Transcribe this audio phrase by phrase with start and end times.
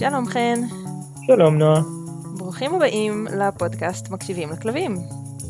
[0.00, 0.60] שלום חן.
[1.26, 1.80] שלום נועה.
[2.36, 4.96] ברוכים הבאים לפודקאסט מקשיבים לכלבים.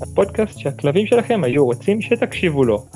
[0.03, 2.87] הפודקאסט שהכלבים שלכם היו רוצים שתקשיבו לו.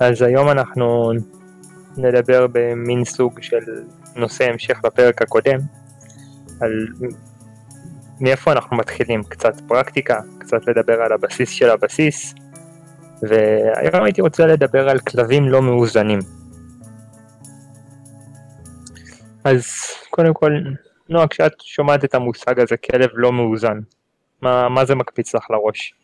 [0.00, 1.12] אז היום אנחנו
[1.96, 3.64] נדבר במין סוג של
[4.16, 5.58] נושא המשך לפרק הקודם,
[6.60, 6.86] על
[8.20, 12.34] מאיפה אנחנו מתחילים, קצת פרקטיקה, קצת לדבר על הבסיס של הבסיס,
[13.22, 16.18] והיום הייתי רוצה לדבר על כלבים לא מאוזנים.
[19.44, 19.64] אז
[20.10, 20.52] קודם כל,
[21.08, 23.80] נועה, כשאת שומעת את המושג הזה, כלב לא מאוזן,
[24.42, 25.94] מה, מה זה מקפיץ לך לראש?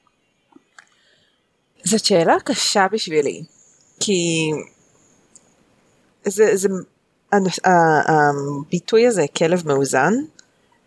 [1.84, 3.42] זאת שאלה קשה בשבילי,
[4.01, 4.51] כי
[6.24, 6.68] זה, זה,
[8.06, 10.12] הביטוי הזה, כלב מאוזן,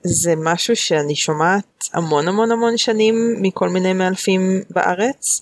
[0.04, 5.42] זה משהו שאני שומעת המון המון המון שנים מכל מיני מאלפים בארץ,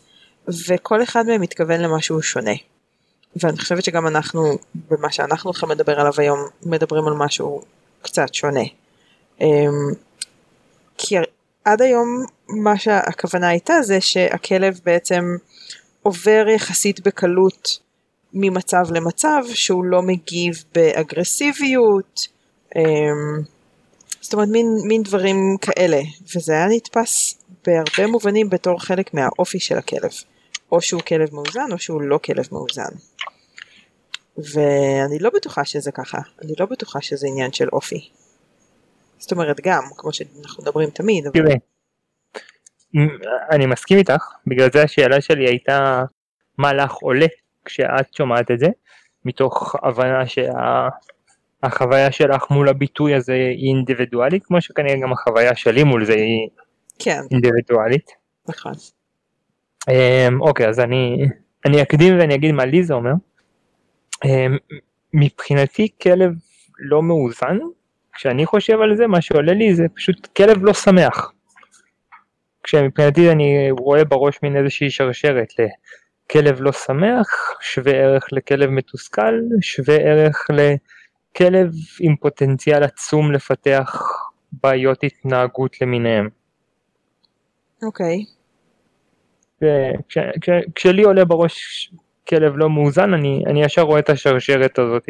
[0.67, 2.56] וכל אחד מהם מתכוון למשהו שונה.
[3.36, 4.58] ואני חושבת שגם אנחנו,
[4.89, 7.62] במה שאנחנו הולכים לדבר עליו היום, מדברים על משהו
[8.02, 8.64] קצת שונה.
[9.42, 9.48] אמ,
[10.98, 11.16] כי
[11.66, 12.26] עד היום
[12.64, 15.23] מה שהכוונה הייתה זה שהכלב בעצם
[16.04, 17.80] עובר יחסית בקלות
[18.34, 22.28] ממצב למצב שהוא לא מגיב באגרסיביות,
[22.76, 23.42] אמ,
[24.22, 26.02] זאת אומרת מין, מין דברים כאלה,
[26.36, 30.11] וזה היה נתפס בהרבה מובנים בתור חלק מהאופי של הכלב,
[30.72, 32.92] או שהוא כלב מאוזן או שהוא לא כלב מאוזן.
[34.38, 38.09] ואני לא בטוחה שזה ככה, אני לא בטוחה שזה עניין של אופי.
[39.17, 41.27] זאת אומרת גם, כמו שאנחנו מדברים תמיד.
[41.27, 41.42] אבל...
[43.52, 46.03] אני מסכים איתך, בגלל זה השאלה שלי הייתה
[46.58, 47.25] מה לך עולה
[47.66, 48.67] כשאת שומעת את זה,
[49.25, 50.89] מתוך הבנה שהחוויה
[51.66, 52.12] שה...
[52.12, 56.49] שלך מול הביטוי הזה היא אינדיבידואלית, כמו שכנראה גם החוויה שלי מול זה היא
[56.99, 57.22] כן.
[57.32, 58.11] אינדיבידואלית.
[58.49, 58.72] נכון.
[59.89, 61.26] אמ, אוקיי, אז אני,
[61.66, 63.11] אני אקדים ואני אגיד מה לי זה אומר.
[64.26, 64.58] אמ,
[65.14, 66.32] מבחינתי כלב
[66.80, 67.58] לא מאוזן,
[68.14, 71.32] כשאני חושב על זה, מה שעולה לי זה פשוט כלב לא שמח.
[72.64, 79.95] כשמבחינתי אני רואה בראש מין איזושהי שרשרת לכלב לא שמח, שווה ערך לכלב מתוסכל, שווה
[79.95, 80.48] ערך
[81.31, 84.03] לכלב עם פוטנציאל עצום לפתח
[84.52, 86.30] בעיות התנהגות למיניהם.
[87.83, 88.25] אוקיי.
[89.64, 89.65] Okay.
[90.75, 91.91] כשלי עולה בראש
[92.27, 95.05] כלב לא מאוזן, אני, אני ישר רואה את השרשרת הזאת.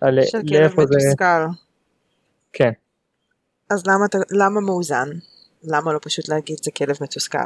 [0.00, 1.44] על של כלב מתוסכל.
[2.52, 2.70] כן.
[3.70, 5.08] אז למה, למה מאוזן?
[5.64, 7.38] למה לא פשוט להגיד זה כלב מתוסכל?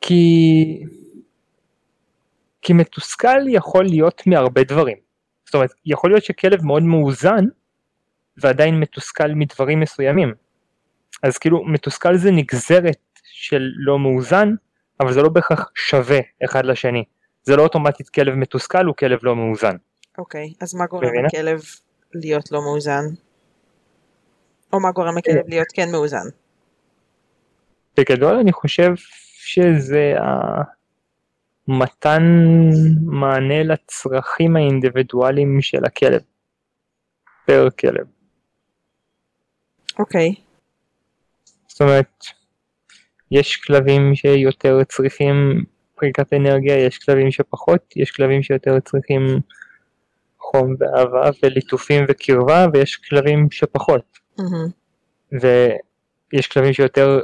[0.00, 0.84] כי...
[2.62, 5.05] כי מתוסכל יכול להיות מהרבה דברים.
[5.46, 7.44] זאת אומרת, יכול להיות שכלב מאוד מאוזן
[8.36, 10.34] ועדיין מתוסכל מדברים מסוימים.
[11.22, 14.54] אז כאילו מתוסכל זה נגזרת של לא מאוזן,
[15.00, 17.04] אבל זה לא בהכרח שווה אחד לשני.
[17.42, 19.76] זה לא אוטומטית כלב מתוסכל הוא כלב לא מאוזן.
[20.18, 21.60] אוקיי, אז מה גורם לכלב
[22.14, 23.02] להיות לא מאוזן?
[24.72, 26.26] או מה גורם לכלב להיות כן מאוזן?
[27.96, 28.92] בגדול אני חושב
[29.38, 30.14] שזה
[31.68, 32.22] המתן
[33.02, 36.20] מענה לצרכים האינדיבידואליים של הכלב.
[37.46, 38.06] פר כלב.
[39.98, 40.34] אוקיי.
[40.36, 40.40] Okay.
[41.68, 42.24] זאת אומרת,
[43.30, 49.20] יש כלבים שיותר צריכים פריקת אנרגיה, יש כלבים שפחות, יש כלבים שיותר צריכים
[50.38, 54.18] חום ואהבה וליטופים וקרבה, ויש כלבים שפחות.
[54.40, 55.36] Mm-hmm.
[55.42, 57.20] ויש כלבים שיותר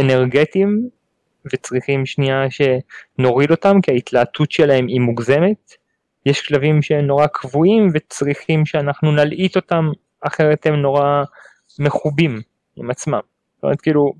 [0.00, 0.88] אנרגטיים
[1.52, 5.72] וצריכים שנייה שנוריד אותם כי ההתלהטות שלהם היא מוגזמת.
[6.26, 11.22] יש כלבים שהם נורא קבועים וצריכים שאנחנו נלעיט אותם אחרת הם נורא
[11.78, 12.40] מחובים
[12.76, 13.20] עם עצמם.
[13.54, 14.12] זאת אומרת כאילו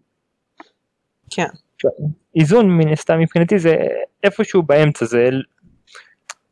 [1.30, 1.46] כן.
[2.36, 3.76] איזון מן הסתם מבחינתי זה
[4.24, 5.30] איפשהו באמצע זה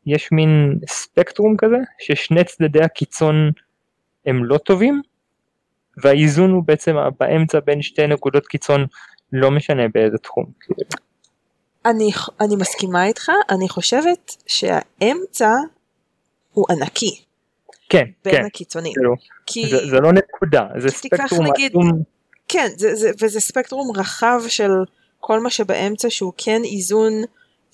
[0.05, 3.51] יש מין ספקטרום כזה ששני צדדי הקיצון
[4.25, 5.01] הם לא טובים
[5.97, 8.85] והאיזון הוא בעצם באמצע בין שתי נקודות קיצון
[9.33, 10.45] לא משנה באיזה תחום.
[11.85, 12.11] אני,
[12.41, 15.49] אני מסכימה איתך, אני חושבת שהאמצע
[16.53, 17.21] הוא ענקי.
[17.89, 18.45] כן, בין כן.
[18.45, 18.93] הקיצונים.
[18.93, 19.13] כאילו,
[19.45, 19.69] כי...
[19.69, 21.73] זה, זה לא נקודה, זה ספקטרום נגיד,
[22.47, 24.71] כן, זה, זה, וזה ספקטרום רחב של
[25.19, 27.13] כל מה שבאמצע שהוא כן איזון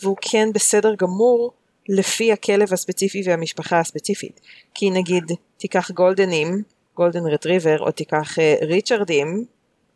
[0.02, 1.52] והוא כן בסדר גמור
[1.90, 4.40] לפי הכלב הספציפי והמשפחה הספציפית.
[4.74, 5.24] כי נגיד
[5.58, 6.62] תיקח גולדנים,
[6.96, 9.46] גולדן רטריבר, או תיקח uh, ריצ'רדים,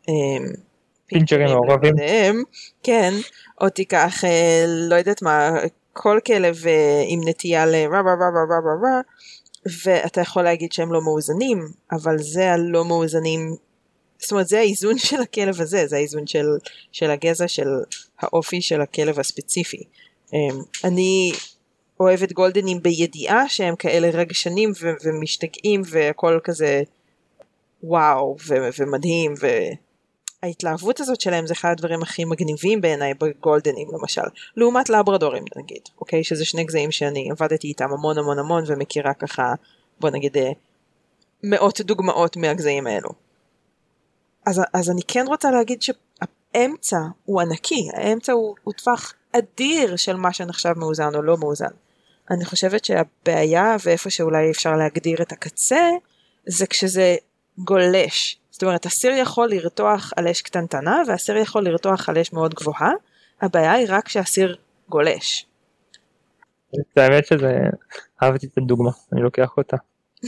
[0.02, 0.10] um,
[1.12, 1.94] פינצ'רים מעורבים,
[2.82, 3.14] כן,
[3.60, 5.50] או תיקח uh, לא יודעת מה,
[5.92, 6.68] כל כלב uh,
[7.08, 7.74] עם נטייה ל...
[7.74, 9.00] רע רע רע רע רע רע
[9.84, 13.56] ואתה יכול להגיד שהם לא מאוזנים, אבל זה הלא מאוזנים.
[14.18, 16.46] זאת אומרת זה האיזון של הכלב הזה, זה האיזון של,
[16.92, 17.68] של הגזע, של
[18.20, 19.82] האופי של הכלב הספציפי.
[20.32, 21.32] אמ, אני
[22.00, 26.82] אוהבת גולדנים בידיעה שהם כאלה רגשנים ו- ומשתגעים והכל כזה
[27.82, 29.34] וואו ו- ומדהים
[30.42, 34.22] וההתלהבות הזאת שלהם זה אחד הדברים הכי מגניבים בעיניי בגולדנים למשל
[34.56, 39.54] לעומת לאברדורים נגיד אוקיי שזה שני גזעים שאני עבדתי איתם המון המון המון ומכירה ככה
[40.00, 40.50] בוא נגיד אה,
[41.42, 43.10] מאות דוגמאות מהגזעים האלו.
[44.46, 50.16] אז, אז אני כן רוצה להגיד שהאמצע הוא ענקי האמצע הוא, הוא טווח אדיר של
[50.16, 51.70] מה שנחשב מאוזן או לא מאוזן.
[52.30, 55.90] אני חושבת שהבעיה ואיפה שאולי אפשר להגדיר את הקצה
[56.46, 57.16] זה כשזה
[57.58, 58.41] גולש.
[58.52, 62.90] זאת אומרת אסיר יכול לרתוח על אש קטנטנה ואסיר יכול לרתוח על אש מאוד גבוהה,
[63.40, 64.56] הבעיה היא רק כשאסיר
[64.88, 65.46] גולש.
[66.96, 67.54] האמת שזה,
[68.22, 69.76] אהבתי את הדוגמה, אני לוקח אותה.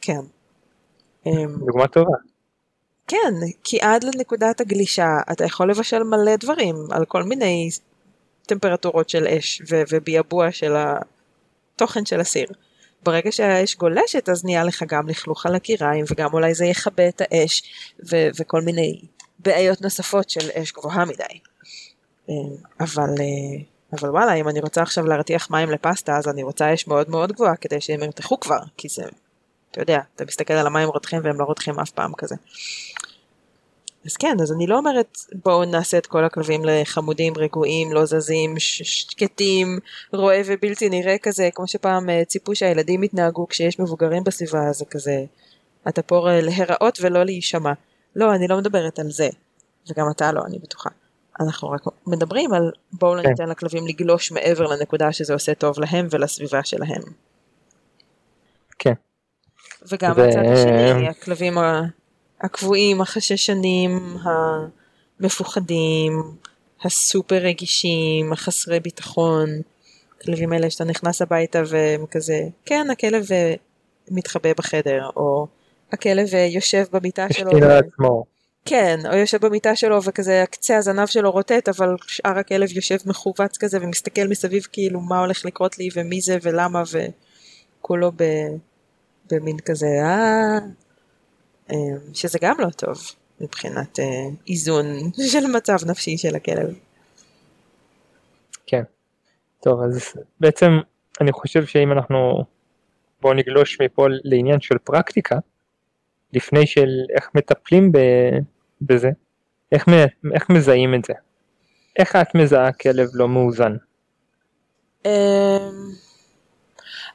[0.00, 0.20] כן.
[1.66, 2.16] דוגמה טובה.
[3.08, 3.34] כן,
[3.64, 7.70] כי עד לנקודת הגלישה אתה יכול לבשל מלא דברים על כל מיני
[8.46, 12.46] טמפרטורות של אש ו- וביעבוע של התוכן של הסיר.
[13.06, 17.22] ברגע שהאש גולשת אז נהיה לך גם לכלוך על הקיריים וגם אולי זה יכבה את
[17.24, 17.62] האש
[18.10, 19.00] ו- וכל מיני
[19.38, 21.40] בעיות נוספות של אש גבוהה מדי.
[22.30, 22.34] אה,
[22.80, 23.62] אבל, אה,
[23.92, 27.32] אבל וואלה אם אני רוצה עכשיו להרתיח מים לפסטה אז אני רוצה אש מאוד מאוד
[27.32, 29.02] גבוהה כדי שהם ירתחו כבר כי זה,
[29.70, 32.34] אתה יודע, אתה מסתכל על המים רותחים והם לא רותחים אף פעם כזה.
[34.06, 38.54] אז כן, אז אני לא אומרת בואו נעשה את כל הכלבים לחמודים, רגועים, לא זזים,
[38.58, 39.78] שקטים,
[40.12, 45.24] רואה ובלתי נראה כזה, כמו שפעם אה, ציפו שהילדים יתנהגו כשיש מבוגרים בסביבה, זה כזה,
[45.88, 47.72] אתה פה להיראות ולא להישמע.
[48.16, 49.28] לא, אני לא מדברת על זה,
[49.90, 50.90] וגם אתה לא, אני בטוחה.
[51.40, 53.28] אנחנו רק מדברים על בואו כן.
[53.28, 57.02] ניתן לכלבים לגלוש מעבר לנקודה שזה עושה טוב להם ולסביבה שלהם.
[58.78, 58.92] כן.
[59.92, 60.28] וגם ו...
[60.28, 61.58] הצד השני, הכלבים
[62.40, 64.16] הקבועים, החששנים,
[65.20, 66.22] המפוחדים,
[66.84, 69.48] הסופר רגישים, החסרי ביטחון,
[70.18, 73.54] הכלבים האלה שאתה נכנס הביתה והם כזה, כן הכלב אה,
[74.10, 75.46] מתחבא בחדר, או
[75.92, 77.50] הכלב אה, יושב במיטה שלו.
[77.50, 78.24] לעצמו.
[78.64, 83.56] כן, או יושב במיטה שלו וכזה קצה הזנב שלו רוטט, אבל שאר הכלב יושב מכווץ
[83.58, 86.82] כזה ומסתכל מסביב כאילו מה הולך לקרות לי ומי זה ולמה
[87.80, 88.22] וכולו ב...
[89.30, 90.58] במין כזה אה
[92.14, 92.96] שזה גם לא טוב
[93.40, 94.04] מבחינת אה,
[94.48, 94.86] איזון
[95.32, 96.74] של מצב נפשי של הכלב.
[98.66, 98.82] כן.
[99.60, 100.70] טוב אז בעצם
[101.20, 102.44] אני חושב שאם אנחנו
[103.20, 105.36] בואו נגלוש מפה לעניין של פרקטיקה
[106.32, 107.92] לפני של איך מטפלים
[108.80, 109.10] בזה
[109.72, 109.88] איך,
[110.34, 111.12] איך מזהים את זה
[111.98, 113.76] איך את מזהה כלב לא מאוזן.
[115.04, 115.10] אמ,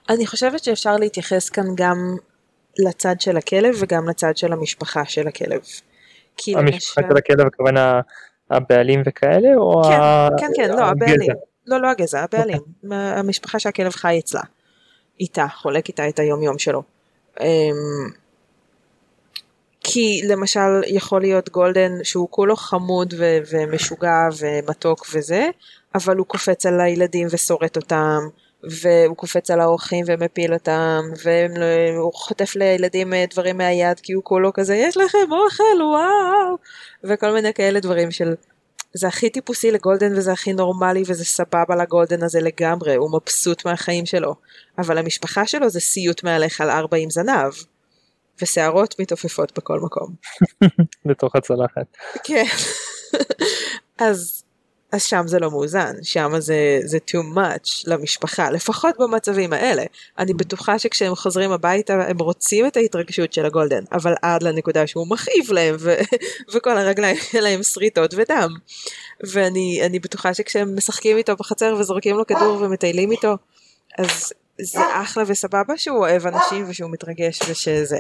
[0.09, 1.98] אני חושבת שאפשר להתייחס כאן גם
[2.88, 5.62] לצד של הכלב וגם לצד של המשפחה של הכלב.
[6.48, 8.01] המשפחה של הכלב הכוונה
[8.51, 10.28] הבעלים וכאלה או כן, ה...
[10.39, 11.33] כן כן לא הבעלים
[11.68, 12.83] לא לא הגזע הבעלים okay.
[12.83, 12.98] אוקיי.
[12.98, 14.42] המשפחה שהכלב חי אצלה
[15.19, 16.83] איתה חולק איתה את היום יום שלו.
[17.39, 17.45] אמ,
[19.84, 25.48] כי למשל יכול להיות גולדן שהוא כולו חמוד ו- ומשוגע ומתוק וזה
[25.95, 28.19] אבל הוא קופץ על הילדים ושורט אותם
[28.63, 34.53] והוא קופץ על האורחים ומפיל אותם, והוא חוטף לילדים אה, דברים מהיד כי הוא כולו
[34.53, 36.58] כזה, יש לכם אוכל, וואו,
[37.03, 38.34] וכל מיני כאלה דברים של,
[38.94, 44.06] זה הכי טיפוסי לגולדן וזה הכי נורמלי וזה סבבה לגולדן הזה לגמרי, הוא מבסוט מהחיים
[44.06, 44.36] שלו,
[44.77, 47.53] אבל המשפחה שלו זה סיוט מהלך על ארבע עם זנב.
[48.41, 50.15] ושערות מתעופפות בכל מקום.
[51.06, 51.98] בתוך הצלחת.
[52.24, 52.46] כן.
[53.98, 54.44] אז
[54.91, 59.83] אז שם זה לא מאוזן, שם זה, זה too much למשפחה, לפחות במצבים האלה.
[60.19, 65.07] אני בטוחה שכשהם חוזרים הביתה הם רוצים את ההתרגשות של הגולדן, אבל עד לנקודה שהוא
[65.07, 66.00] מכאיב להם ו-
[66.53, 68.50] וכל הרגליים שלהם שריטות ודם.
[69.24, 73.38] ואני בטוחה שכשהם משחקים איתו בחצר וזורקים לו כדור ומטיילים איתו,
[73.98, 78.00] אז זה אחלה וסבבה שהוא אוהב אנשים ושהוא מתרגש ושזה,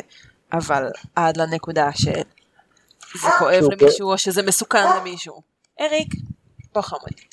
[0.53, 0.83] אבל
[1.15, 5.41] עד לנקודה שזה כואב למישהו או שזה מסוכן למישהו.
[5.81, 6.07] אריק.
[6.73, 7.23] בוא חמודי,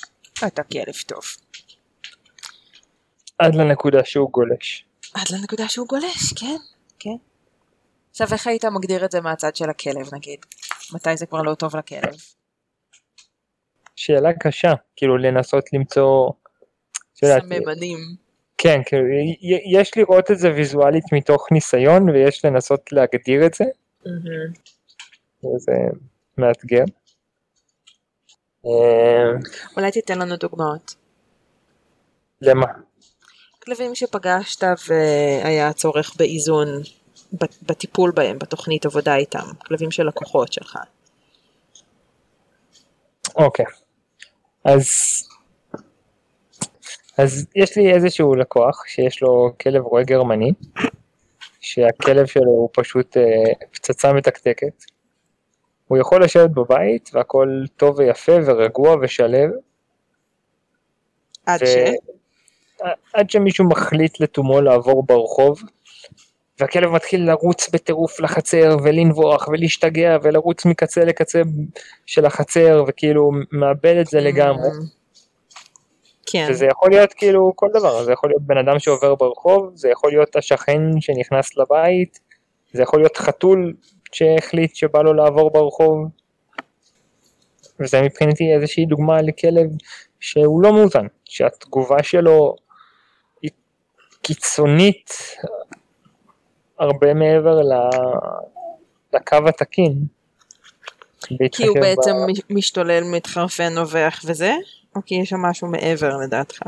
[0.47, 1.23] אתה כלב טוב.
[3.39, 4.85] עד לנקודה שהוא גולש.
[5.15, 6.57] עד לנקודה שהוא גולש, כן,
[6.99, 7.17] כן.
[8.11, 10.39] עכשיו איך היית מגדיר את זה מהצד של הכלב נגיד?
[10.93, 12.15] מתי זה כבר לא טוב לכלב?
[13.97, 16.31] שאלה קשה, כאילו לנסות למצוא...
[17.15, 17.99] סממנים.
[18.59, 19.05] כן, כאילו,
[19.73, 23.65] יש לראות את זה ויזואלית מתוך ניסיון ויש לנסות להגדיר את זה.
[25.57, 25.73] זה
[26.39, 26.85] מאתגר.
[28.69, 29.31] אה,
[29.77, 30.95] אולי תיתן לנו דוגמאות.
[32.43, 32.67] למה?
[33.63, 36.69] כלבים שפגשת והיה צורך באיזון
[37.63, 40.79] בטיפול בהם, בתוכנית עבודה איתם, כלבים של לקוחות שלך.
[43.37, 43.65] אוקיי,
[44.65, 44.87] אז,
[47.19, 50.53] אז יש לי איזשהו לקוח שיש לו כלב רועה גרמני,
[51.61, 53.23] שהכלב שלו הוא פשוט אה,
[53.73, 54.85] פצצה מתקתקת.
[55.89, 59.51] הוא יכול לשבת בבית והכל טוב ויפה ורגוע ושלב.
[61.47, 61.67] עד ו...
[61.67, 61.77] ש...
[63.15, 65.63] עד שמישהו מחליט לתומו לעבור ברחוב,
[66.61, 71.43] והכלב מתחיל לרוץ בטירוף לחצר ולנבוח ולהשתגע ולרוץ מקצה לקצה
[72.07, 74.69] של החצר וכאילו מאבד את זה לגמרי.
[76.27, 76.47] כן.
[76.51, 80.11] וזה יכול להיות כאילו כל דבר, זה יכול להיות בן אדם שעובר ברחוב, זה יכול
[80.11, 82.21] להיות השכן שנכנס לבית,
[82.73, 83.75] זה יכול להיות חתול
[84.13, 86.09] שהחליט שבא לו לעבור ברחוב.
[87.81, 89.71] וזה מבחינתי איזושהי דוגמה לכלב
[90.21, 92.57] שהוא לא מאוזן, שהתגובה שלו
[93.43, 93.51] היא
[94.23, 95.11] קיצונית
[96.79, 97.61] הרבה מעבר
[99.13, 99.95] לקו התקין.
[101.53, 102.55] כי הוא בעצם ב...
[102.55, 104.53] משתולל, מתחרפן, נובח וזה?
[104.97, 106.63] או כי יש שם משהו מעבר לדעתך?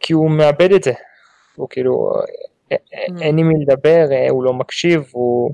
[0.00, 0.92] כי הוא מאבד את זה.
[1.56, 2.12] הוא כאילו.
[3.20, 5.50] אין עם מי לדבר, אה, הוא לא מקשיב, הוא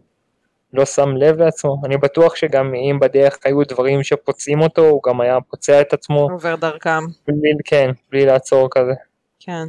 [0.73, 1.77] לא שם לב לעצמו.
[1.85, 6.29] אני בטוח שגם אם בדרך היו דברים שפוצעים אותו, הוא גם היה פוצע את עצמו.
[6.31, 7.05] עובר דרכם.
[7.29, 8.93] בלי, כן, בלי לעצור כזה.
[9.41, 9.67] כן.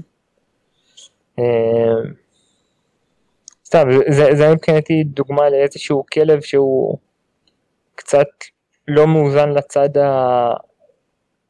[3.65, 6.97] סתם, זה, זה מבחינתי דוגמה לאיזשהו כלב שהוא
[7.95, 8.27] קצת
[8.87, 9.89] לא מאוזן לצד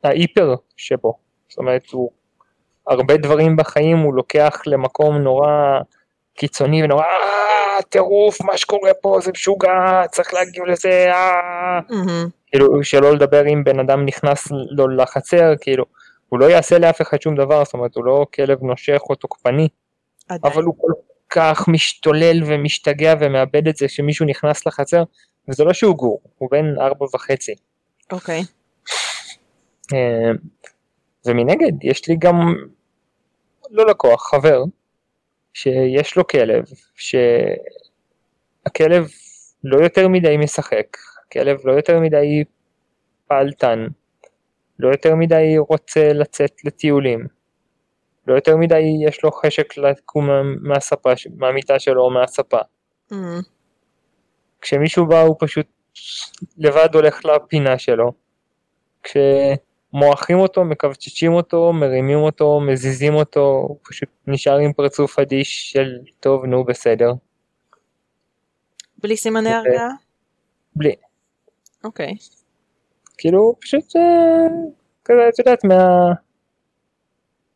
[0.03, 1.13] ההיפר שבו.
[1.49, 2.11] זאת אומרת, הוא
[2.87, 5.79] הרבה דברים בחיים הוא לוקח למקום נורא
[6.37, 11.79] קיצוני ונורא אה, טירוף, מה שקורה פה זה משוגע, צריך להגיב לזה, אה.
[12.47, 15.85] כאילו, שלא לדבר אם בן אדם נכנס לו לחצר, כאילו,
[16.29, 19.67] הוא לא יעשה לאף אחד שום דבר, זאת אומרת, הוא לא כלב נושך או תוקפני,
[20.43, 20.91] אבל הוא כל
[21.29, 25.03] כך משתולל ומשתגע ומאבד את זה שמישהו נכנס לחצר,
[25.49, 27.55] וזה לא שהוא גור, הוא בן ארבע וחצי.
[28.11, 28.43] אוקיי.
[29.93, 30.31] אה,
[31.25, 32.55] ומנגד, יש לי גם,
[33.69, 34.63] לא לקוח, חבר,
[35.53, 36.63] שיש לו כלב,
[38.65, 39.07] שהכלב
[39.63, 40.97] לא יותר מדי משחק,
[41.27, 42.43] הכלב לא יותר מדי
[43.27, 43.87] פעלתן,
[44.79, 47.27] לא יותר מדי רוצה לצאת לטיולים,
[48.27, 50.29] לא יותר מדי יש לו חשק לקום
[50.61, 52.59] מהספה, מהמיטה שלו או מהספה.
[53.11, 53.15] Mm.
[54.61, 55.67] כשמישהו בא הוא פשוט
[56.57, 58.11] לבד הולך לפינה שלו.
[59.91, 65.97] כשמועכים אותו, מקבצ'צ'ים אותו, מרימים אותו, מזיזים אותו, הוא פשוט נשאר עם פרצוף אדיש של
[66.19, 67.11] טוב נו בסדר.
[68.97, 69.89] בלי סימני הרגעה?
[70.75, 70.95] בלי.
[71.83, 72.13] אוקיי.
[73.17, 74.47] כאילו פשוט אה,
[75.05, 76.13] כזה את יודעת מה...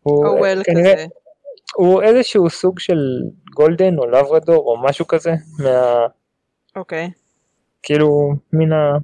[0.03, 1.05] הוא אה, כנראה,
[1.75, 2.97] הוא איזשהו סוג של
[3.55, 5.31] גולדן או לברדור או משהו כזה
[5.63, 6.07] מה...
[6.75, 7.07] אוקיי.
[7.07, 7.19] Okay.
[7.83, 8.09] כאילו
[8.53, 8.97] מן ה...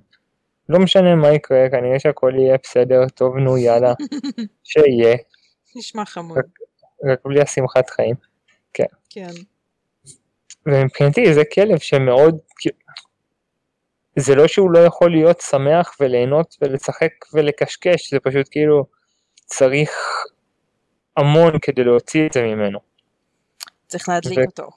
[0.70, 3.94] לא משנה מה יקרה, כנראה שהכל יהיה בסדר, טוב נו יאללה,
[4.64, 5.18] שיהיה.
[5.76, 6.38] נשמע חמוד.
[6.38, 6.46] רק,
[7.12, 8.16] רק בלי השמחת חיים.
[8.74, 8.86] כן.
[9.10, 9.32] כן.
[10.66, 12.38] ומבחינתי זה כלב שמאוד,
[14.16, 18.86] זה לא שהוא לא יכול להיות שמח וליהנות ולשחק ולקשקש, זה פשוט כאילו
[19.46, 19.92] צריך
[21.18, 22.80] המון כדי להוציא את זה ממנו.
[23.88, 24.42] צריך להדליק ו...
[24.46, 24.70] אותו.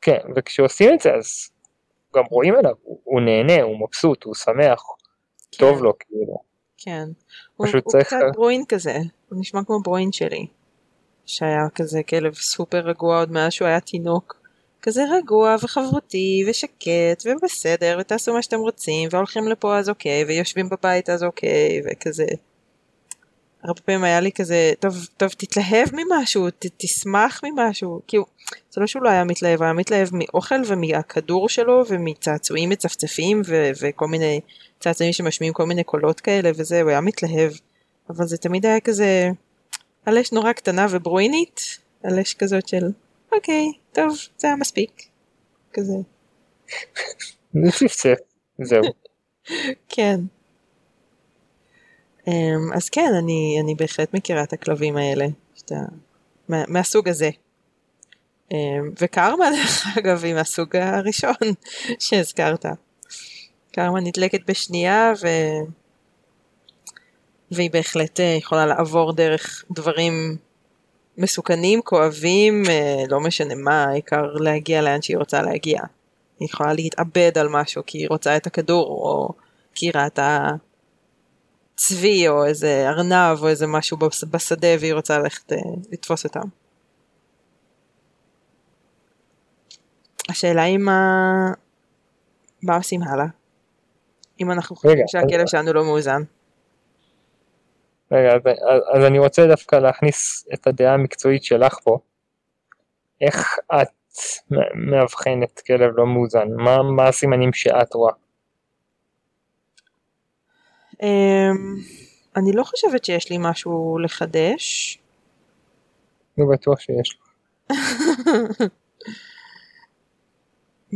[0.00, 1.50] כן, וכשעושים את זה אז
[2.16, 4.82] גם רואים עליו, הוא, הוא נהנה, הוא מבסוט, הוא שמח,
[5.52, 5.58] כן.
[5.58, 6.36] טוב לו כאילו.
[6.76, 7.08] כן,
[7.56, 8.06] הוא, הוא צריך...
[8.06, 8.96] קצת ברוין כזה,
[9.28, 10.46] הוא נשמע כמו ברוין שלי,
[11.26, 14.40] שהיה כזה כלב סופר רגוע עוד מאז שהוא היה תינוק.
[14.82, 21.10] כזה רגוע וחברותי ושקט ובסדר ותעשו מה שאתם רוצים והולכים לפה אז אוקיי ויושבים בבית
[21.10, 22.24] אז אוקיי וכזה
[23.62, 28.26] הרבה פעמים היה לי כזה, טוב, טוב תתלהב ממשהו, ת, תשמח ממשהו, כאילו,
[28.70, 34.06] זה לא שהוא לא היה מתלהב, היה מתלהב מאוכל ומהכדור שלו ומצעצועים מצפצפים ו- וכל
[34.06, 34.40] מיני
[34.80, 37.52] צעצועים שמשמיעים כל מיני קולות כאלה וזה, הוא היה מתלהב,
[38.10, 39.30] אבל זה תמיד היה כזה,
[40.06, 42.86] על נורא קטנה וברואינית, על כזאת של,
[43.32, 45.02] אוקיי, טוב, זה היה מספיק,
[45.72, 45.94] כזה.
[48.62, 48.84] זהו.
[49.88, 50.20] כן.
[52.28, 55.74] אמ, אז כן, אני, אני בהחלט מכירה את הכלבים האלה, שאתה,
[56.48, 57.30] מה, מהסוג הזה.
[58.52, 61.54] אמ, וקרמה דרך אגב היא מהסוג הראשון
[61.98, 62.66] שהזכרת.
[63.72, 65.28] קרמה נדלקת בשנייה ו...
[67.50, 70.36] והיא בהחלט אה, יכולה לעבור דרך דברים
[71.18, 75.80] מסוכנים, כואבים, אה, לא משנה מה, העיקר להגיע לאן שהיא רוצה להגיע.
[76.40, 79.28] היא יכולה להתאבד על משהו כי היא רוצה את הכדור, או
[79.74, 80.48] כי היא ראתה
[81.82, 83.96] צבי או איזה ארנב או איזה משהו
[84.30, 85.58] בשדה והיא רוצה ללכת אה,
[85.92, 86.48] לתפוס אותם.
[90.28, 91.00] השאלה היא מה...
[92.62, 93.24] מה עושים הלאה?
[94.40, 96.22] אם אנחנו חושבים שהכלב שלנו לא מאוזן.
[98.12, 98.40] רגע, אז,
[98.94, 101.98] אז, אני רוצה דווקא להכניס את הדעה המקצועית שלך פה.
[103.20, 103.88] איך את
[104.74, 106.48] מאבחנת כלב לא מאוזן?
[106.56, 108.12] מה, מה הסימנים שאת רואה?
[111.02, 111.76] אמ,
[112.36, 114.98] אני לא חושבת שיש לי משהו לחדש.
[116.38, 117.30] אני בטוח שיש לך.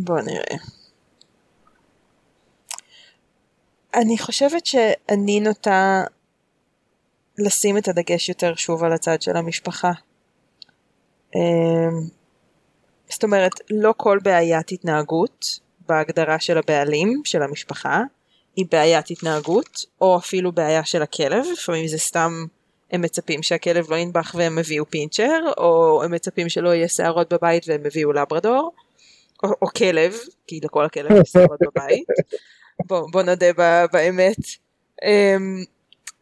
[0.07, 0.57] בוא נראה.
[3.95, 6.05] אני חושבת שאני נוטה
[7.39, 9.93] לשים את הדגש יותר שוב על הצד של המשפחה.
[11.35, 11.41] אמ,
[13.09, 18.03] זאת אומרת, לא כל בעיית התנהגות בהגדרה של הבעלים, של המשפחה,
[18.57, 22.45] היא בעיית התנהגות, או אפילו בעיה של הכלב, לפעמים זה סתם
[22.91, 27.65] הם מצפים שהכלב לא ינבח והם הביאו פינצ'ר, או הם מצפים שלא יהיה שערות בבית
[27.69, 28.73] והם הביאו לברדור,
[29.43, 30.15] או, או כלב,
[30.47, 32.07] כי לכל הכלב יש שערות בבית.
[32.87, 34.37] בוא, בוא נודה ב, באמת.
[35.05, 35.65] אמ,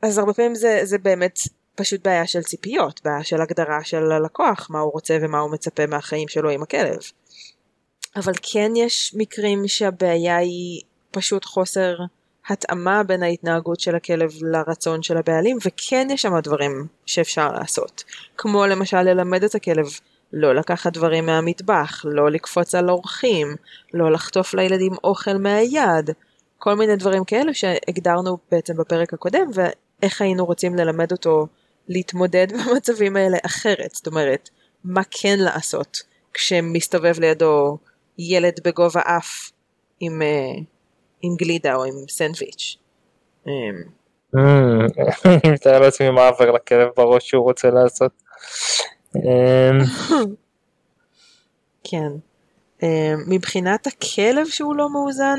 [0.03, 1.39] אז הרבה פעמים זה, זה באמת
[1.75, 5.87] פשוט בעיה של ציפיות, בעיה של הגדרה של הלקוח, מה הוא רוצה ומה הוא מצפה
[5.87, 6.99] מהחיים שלו עם הכלב.
[8.17, 11.97] אבל כן יש מקרים שהבעיה היא פשוט חוסר
[12.49, 18.05] התאמה בין ההתנהגות של הכלב לרצון של הבעלים, וכן יש שם דברים שאפשר לעשות.
[18.37, 19.87] כמו למשל ללמד את הכלב
[20.33, 23.57] לא לקחת דברים מהמטבח, לא לקפוץ על אורחים,
[23.95, 26.11] לא לחטוף לילדים אוכל מהיד,
[26.59, 31.47] כל מיני דברים כאלה שהגדרנו בעצם בפרק הקודם, ואיך היינו רוצים ללמד אותו
[31.89, 33.95] להתמודד במצבים האלה אחרת.
[33.95, 34.49] זאת אומרת,
[34.85, 36.03] מה כן לעשות
[36.35, 37.79] כשמסתובב לידו
[38.19, 39.51] ילד בגובה אף
[40.01, 40.63] עם, אה,
[41.23, 42.77] עם גלידה או עם סנדוויץ'.
[43.47, 43.53] אמ,
[44.37, 44.41] אמ,
[45.45, 48.13] אני מתאר לעצמי מה עובר לכלב בראש שהוא רוצה לעשות.
[49.17, 49.79] אמ,
[51.91, 52.13] כן.
[52.83, 52.89] אמ,
[53.27, 55.39] מבחינת הכלב שהוא לא מאוזן,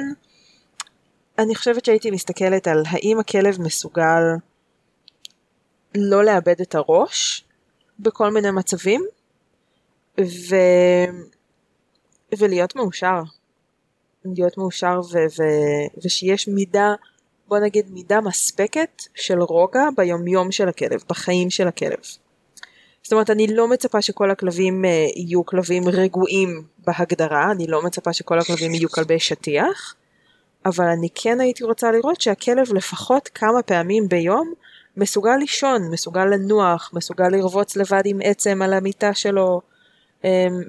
[1.40, 4.22] אני חושבת שהייתי מסתכלת על האם הכלב מסוגל
[5.96, 7.46] לא לאבד את הראש
[8.00, 9.02] בכל מיני מצבים,
[10.20, 10.56] ו...
[12.40, 13.22] ולהיות מאושר.
[14.26, 15.18] להיות מאושר ו...
[15.18, 15.44] ו...
[16.04, 16.94] ושיש מידה,
[17.48, 22.00] בוא נגיד מידה מספקת של רוגע ביומיום של הכלב, בחיים של הכלב.
[23.04, 28.14] זאת אומרת, אני לא מצפה שכל הכלבים אה, יהיו כלבים רגועים בהגדרה, אני לא מצפה
[28.14, 29.96] שכל הכלבים יהיו כלבי שטיח,
[30.66, 34.54] אבל אני כן הייתי רוצה לראות שהכלב לפחות כמה פעמים ביום
[34.98, 39.62] מסוגל לישון, מסוגל לנוח, מסוגל לרבוץ לבד עם עצם על המיטה שלו,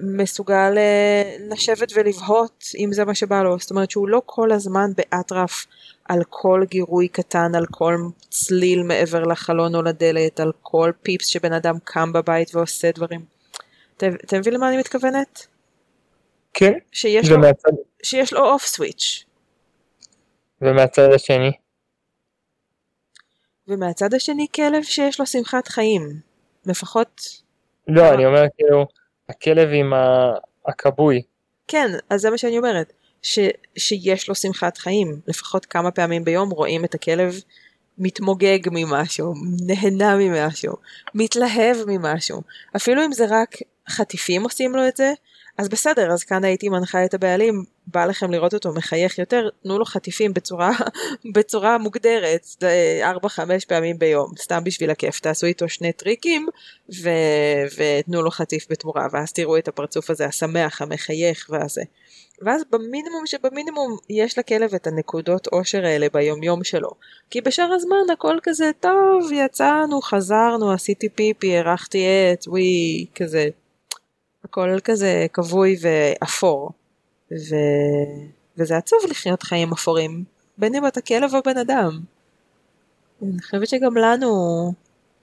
[0.03, 4.91] מסוגל אה, לשבת ולבהות אם זה מה שבא לו, זאת אומרת שהוא לא כל הזמן
[4.97, 5.67] באטרף
[6.05, 7.97] על כל גירוי קטן, על כל
[8.29, 13.25] צליל מעבר לחלון או לדלת, על כל פיפס שבן אדם קם בבית ועושה דברים.
[13.97, 15.47] אתה אתה מבין למה אני מתכוונת?
[16.55, 17.71] כן, שיש לו, ומהצד,
[18.03, 19.25] שיש לו אוף סוויץ'.
[20.63, 21.53] ומהצד השני.
[23.69, 26.21] ומהצד השני כלב שיש לו שמחת חיים.
[26.67, 27.21] לפחות,
[27.89, 28.87] לא, אני אומר כאילו,
[29.29, 29.93] הכלב עם
[30.67, 31.23] הכבוי.
[31.69, 32.93] כן, אז זה מה שאני אומרת.
[33.23, 33.39] ש,
[33.79, 35.21] שיש לו שמחת חיים.
[35.27, 37.35] לפחות כמה פעמים ביום רואים את הכלב
[37.99, 39.35] מתמוגג ממשהו,
[39.67, 40.75] נהנה ממשהו,
[41.15, 42.43] מתלהב ממשהו.
[42.77, 43.57] אפילו אם זה רק
[43.89, 45.13] חטיפים עושים לו את זה,
[45.59, 49.79] אז בסדר, אז כאן הייתי מנחה את הבעלים, בא לכם לראות אותו מחייך יותר, תנו
[49.79, 50.71] לו חטיפים בצורה,
[51.35, 52.47] בצורה מוגדרת,
[53.25, 53.27] 4-5
[53.69, 56.49] פעמים ביום, סתם בשביל הכיף, תעשו איתו שני טריקים
[57.03, 57.11] ו...
[57.77, 61.83] ותנו לו חטיף בתמורה, ואז תראו את הפרצוף הזה השמח, המחייך והזה.
[62.43, 66.91] ואז במינימום שבמינימום יש לכלב את הנקודות אושר האלה ביומיום שלו.
[67.31, 73.49] כי בשאר הזמן הכל כזה טוב, יצאנו, חזרנו, עשיתי פיפי, הרחתי עט, ווי, כזה.
[74.55, 76.71] הכל כזה כבוי ואפור.
[77.33, 77.55] ו...
[78.59, 80.25] וזה עצוב לחיות חיים אפורים,
[80.59, 82.01] בין אם אתה כלב או בן אדם.
[83.23, 84.29] אני חושבת שגם לנו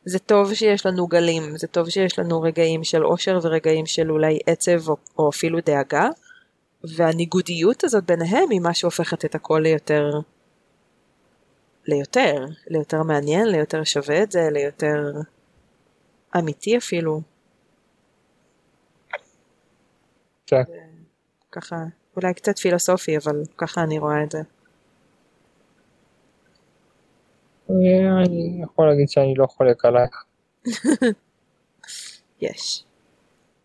[0.06, 4.39] זה טוב שיש לנו גלים, זה טוב שיש לנו רגעים של אושר ורגעים של אולי
[4.48, 6.10] עצב או, או אפילו דאגה,
[6.84, 10.12] והניגודיות הזאת ביניהם היא מה שהופכת את הכל ליותר,
[11.88, 15.12] ליותר, ליותר מעניין, ליותר שווה את זה, ליותר
[16.38, 17.31] אמיתי אפילו.
[20.52, 20.64] כן.
[21.52, 21.76] ככה,
[22.16, 24.40] אולי קצת פילוסופי, אבל ככה אני רואה את זה.
[27.70, 30.24] אה, אני יכול להגיד שאני לא חולק עלייך.
[32.42, 32.86] יש.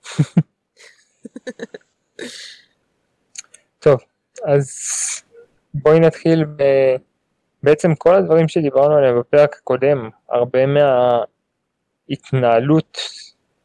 [3.78, 4.00] טוב,
[4.44, 4.70] אז
[5.74, 6.62] בואי נתחיל ב...
[7.62, 10.60] בעצם כל הדברים שדיברנו עליהם בפרק הקודם, הרבה
[12.08, 12.98] מההתנהלות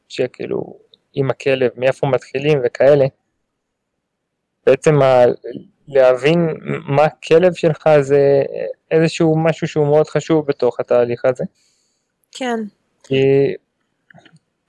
[0.07, 0.80] שכאילו
[1.13, 3.05] עם הכלב, מאיפה מתחילים וכאלה,
[4.65, 5.23] בעצם ה...
[5.87, 6.47] להבין
[6.85, 8.43] מה הכלב שלך זה
[8.91, 11.43] איזשהו משהו שהוא מאוד חשוב בתוך התהליך הזה.
[12.31, 12.59] כן.
[13.03, 13.23] כי,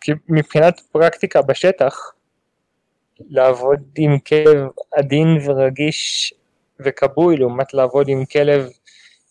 [0.01, 2.13] כי מבחינת פרקטיקה בשטח,
[3.31, 6.35] לעבוד עם כלב עדין ורגיש
[6.81, 8.71] וכבוי לעומת לעבוד עם כלב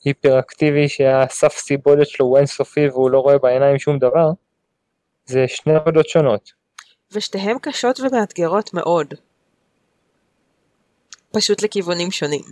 [0.06, 4.30] היפראקטיבי שהסף סיבולת שלו הוא אינסופי והוא לא רואה בעיניים שום דבר,
[5.26, 6.61] זה שני עבודות שונות.
[7.12, 9.14] ושתיהן קשות ומאתגרות מאוד.
[11.32, 12.44] פשוט לכיוונים שונים.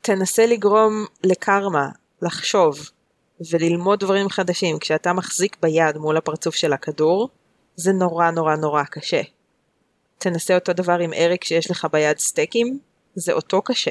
[0.00, 1.88] תנסה לגרום לקרמה
[2.22, 2.90] לחשוב
[3.50, 7.28] וללמוד דברים חדשים כשאתה מחזיק ביד מול הפרצוף של הכדור,
[7.76, 9.22] זה נורא נורא נורא קשה.
[10.18, 12.78] תנסה אותו דבר עם אריק שיש לך ביד סטייקים,
[13.14, 13.90] זה אותו קשה.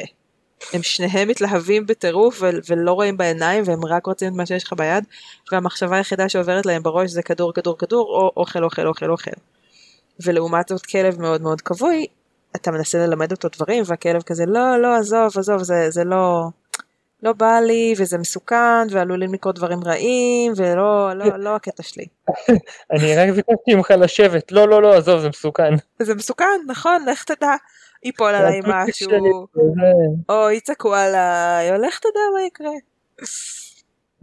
[0.74, 4.74] הם שניהם מתלהבים בטירוף ו- ולא רואים בעיניים והם רק רוצים את מה שיש לך
[4.74, 5.04] ביד
[5.52, 9.32] והמחשבה היחידה שעוברת להם בראש זה כדור כדור כדור או אוכל אוכל אוכל אוכל.
[10.24, 12.06] ולעומת זאת כלב מאוד מאוד כבוי
[12.56, 16.50] אתה מנסה ללמד אותו דברים והכלב כזה לא לא עזוב עזוב זה זה לא
[17.24, 22.06] לא בא לי וזה מסוכן ועלולים לקרות דברים רעים ולא לא לא הקטע שלי.
[22.94, 25.74] אני רק ביקשתי ממך לשבת לא לא לא עזוב זה מסוכן.
[26.02, 27.56] זה מסוכן נכון לך תדע
[28.04, 29.48] ייפול עליי משהו
[30.30, 32.72] או יצעקו עליי או לך תדע מה יקרה.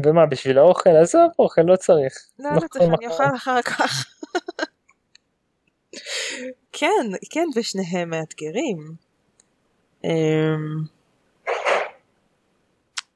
[0.04, 2.12] ומה בשביל האוכל עזוב אוכל לא צריך.
[2.38, 4.04] לא לא צריך אני אוכל אחר כך.
[6.72, 8.94] כן, כן, ושניהם מאתגרים.
[10.02, 10.08] Um,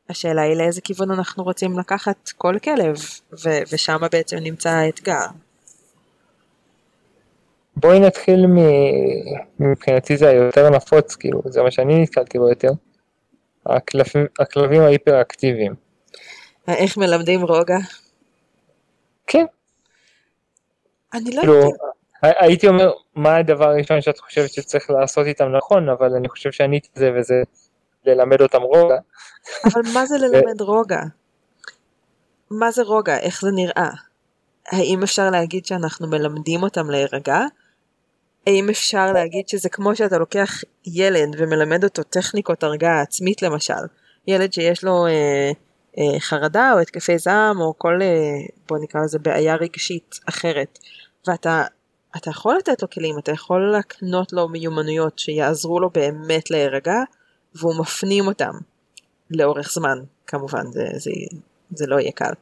[0.08, 2.96] השאלה היא לאיזה כיוון אנחנו רוצים לקחת כל כלב,
[3.72, 5.26] ושם בעצם נמצא האתגר.
[7.76, 8.56] בואי נתחיל מ...
[9.60, 12.70] מבחינתי זה היותר נפוץ, כאילו, זה מה שאני נתקלתי בו יותר.
[13.66, 15.74] הכלבים, הכלבים ההיפראקטיביים.
[16.68, 17.76] איך מלמדים רוגע?
[19.26, 19.44] כן.
[21.14, 21.80] אני לא כאילו, יודעת.
[22.22, 26.88] הייתי אומר, מה הדבר הראשון שאת חושבת שצריך לעשות איתם נכון, אבל אני חושב שעניתי
[26.92, 27.34] את זה וזה
[28.04, 28.96] ללמד אותם רוגע.
[29.64, 31.00] אבל מה זה ללמד רוגע?
[32.50, 33.18] מה זה רוגע?
[33.18, 33.90] איך זה נראה?
[34.72, 37.40] האם אפשר להגיד שאנחנו מלמדים אותם להירגע?
[38.46, 40.50] האם אפשר להגיד שזה כמו שאתה לוקח
[40.86, 43.74] ילד ומלמד אותו טכניקות הרגעה עצמית למשל,
[44.26, 45.50] ילד שיש לו אה,
[45.98, 50.78] אה, חרדה או התקפי זעם או כל, אה, בוא נקרא לזה בעיה רגשית אחרת,
[51.28, 51.64] ואתה
[52.16, 56.96] אתה יכול לתת לו כלים, אתה יכול להקנות לו מיומנויות שיעזרו לו באמת להירגע,
[57.54, 58.52] והוא מפנים אותם
[59.30, 61.10] לאורך זמן, כמובן, זה, זה,
[61.70, 62.32] זה לא יהיה קל.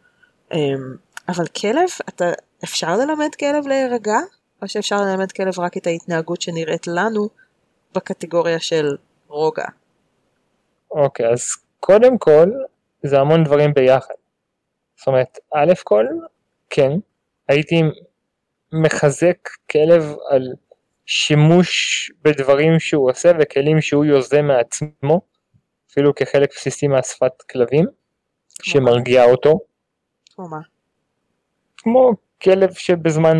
[0.52, 0.96] אמ,
[1.28, 2.24] אבל כלב, אתה,
[2.64, 4.18] אפשר ללמד כלב להירגע,
[4.64, 7.28] או שאפשר ללמד כלב רק את ההתנהגות שנראית לנו
[7.94, 8.96] בקטגוריה של
[9.28, 9.64] רוגע?
[10.90, 11.42] אוקיי, okay, אז
[11.80, 12.50] קודם כל,
[13.02, 14.14] זה המון דברים ביחד.
[14.96, 16.06] זאת אומרת, א' כל,
[16.70, 16.90] כן,
[17.48, 17.82] הייתי
[18.72, 20.42] מחזק כלב על
[21.06, 25.20] שימוש בדברים שהוא עושה וכלים שהוא יוזם מעצמו,
[25.90, 27.84] אפילו כחלק בסיסי מהשפת כלבים,
[28.62, 29.60] שמרגיע אותו.
[30.34, 30.60] כמו מה?
[31.76, 33.36] כמו כלב שבזמן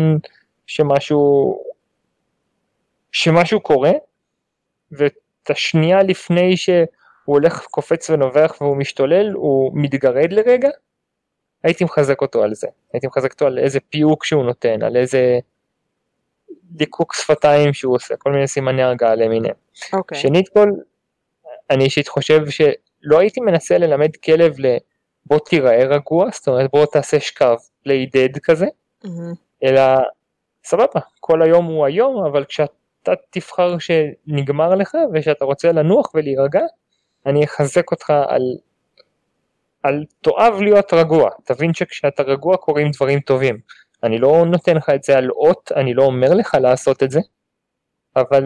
[0.67, 1.59] שמשהו,
[3.11, 3.91] שמשהו קורה,
[4.91, 5.13] ואת
[5.49, 6.85] השנייה לפני שהוא
[7.25, 10.69] הולך, קופץ ונובח והוא משתולל, הוא מתגרד לרגע,
[11.63, 15.39] הייתי מחזק אותו על זה, הייתי מחזק אותו על איזה פיוק שהוא נותן, על איזה
[16.63, 19.55] דיקוק שפתיים שהוא עושה, כל מיני סימני הרגעה למיניהם.
[19.75, 19.97] Okay.
[19.97, 20.17] אוקיי.
[20.17, 20.69] שנית כל,
[21.69, 24.77] אני אישית חושב שלא הייתי מנסה ללמד כלב ל...
[25.25, 28.65] בוא תיראה רגוע, זאת אומרת בוא תעשה שקו לידד כזה,
[29.05, 29.09] mm-hmm.
[29.63, 29.81] אלא
[30.65, 36.61] סבבה, כל היום הוא היום, אבל כשאתה תבחר שנגמר לך ושאתה רוצה לנוח ולהירגע,
[37.25, 38.41] אני אחזק אותך על
[39.83, 43.57] על תאהב להיות רגוע, תבין שכשאתה רגוע קורים דברים טובים.
[44.03, 47.19] אני לא נותן לך את זה על אות, אני לא אומר לך לעשות את זה,
[48.15, 48.43] אבל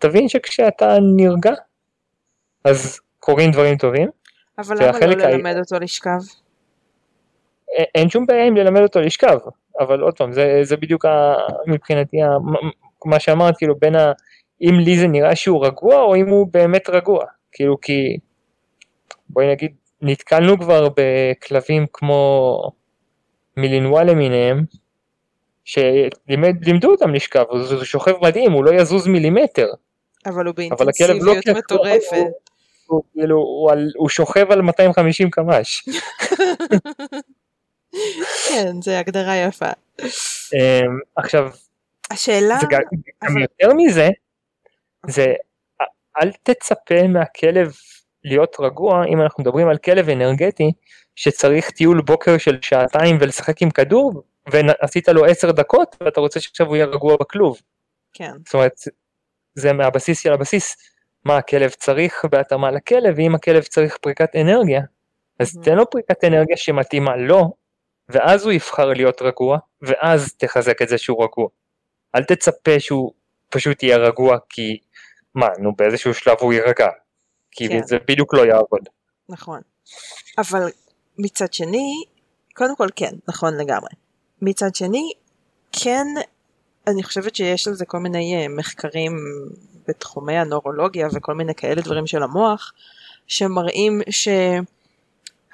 [0.00, 1.52] תבין שכשאתה נרגע,
[2.64, 4.10] אז קורים דברים טובים.
[4.58, 6.18] אבל למה לא ללמד אותו לשכב?
[7.94, 9.38] אין שום בעיה אם ללמד אותו לשכב,
[9.80, 11.34] אבל עוד פעם, זה, זה בדיוק ה,
[11.66, 12.28] מבחינתי ה,
[13.04, 14.12] מה שאמרת, כאילו בין ה...
[14.62, 17.24] אם לי זה נראה שהוא רגוע, או אם הוא באמת רגוע.
[17.52, 18.16] כאילו כי,
[19.28, 22.58] בואי נגיד, נתקלנו כבר בכלבים כמו
[23.56, 24.64] מלינואה למיניהם,
[25.64, 29.66] שלימדו אותם לשכב, הוא שוכב מדהים, הוא לא יזוז מילימטר.
[30.26, 32.12] אבל הוא לא באינטנסיביות מטורפת.
[32.12, 32.30] הוא,
[32.86, 35.88] הוא, כאילו, הוא, הוא, הוא שוכב על 250 קמ"ש.
[38.48, 39.70] כן, זו הגדרה יפה.
[40.00, 41.50] אמ, עכשיו,
[42.10, 42.58] השאלה...
[42.60, 42.80] זה גם.
[43.40, 44.08] יותר מזה,
[45.06, 45.26] זה
[46.22, 47.72] אל תצפה מהכלב
[48.24, 50.72] להיות רגוע אם אנחנו מדברים על כלב אנרגטי
[51.16, 56.66] שצריך טיול בוקר של שעתיים ולשחק עם כדור ועשית לו עשר דקות ואתה רוצה שעכשיו
[56.66, 57.60] הוא יהיה רגוע בכלוב.
[58.12, 58.32] כן.
[58.44, 58.72] זאת אומרת,
[59.54, 60.76] זה מהבסיס של הבסיס,
[61.24, 64.80] מה הכלב צריך בהתאמה לכלב, ואם הכלב צריך פריקת אנרגיה,
[65.40, 65.64] אז Mhm.
[65.64, 67.52] תן לו פריקת אנרגיה שמתאימה לו,
[68.08, 71.48] ואז הוא יבחר להיות רגוע, ואז תחזק את זה שהוא רגוע.
[72.14, 73.12] אל תצפה שהוא
[73.50, 74.78] פשוט יהיה רגוע כי,
[75.34, 76.88] מה, נו באיזשהו שלב הוא יירגע.
[77.50, 77.86] כי כן.
[77.86, 78.88] זה בדיוק לא יעבוד.
[79.28, 79.60] נכון.
[80.38, 80.68] אבל
[81.18, 82.04] מצד שני,
[82.54, 83.90] קודם כל כן, נכון לגמרי.
[84.42, 85.12] מצד שני,
[85.72, 86.06] כן,
[86.86, 89.16] אני חושבת שיש על זה כל מיני אה, מחקרים
[89.88, 92.72] בתחומי הנורולוגיה וכל מיני כאלה דברים של המוח,
[93.26, 94.00] שמראים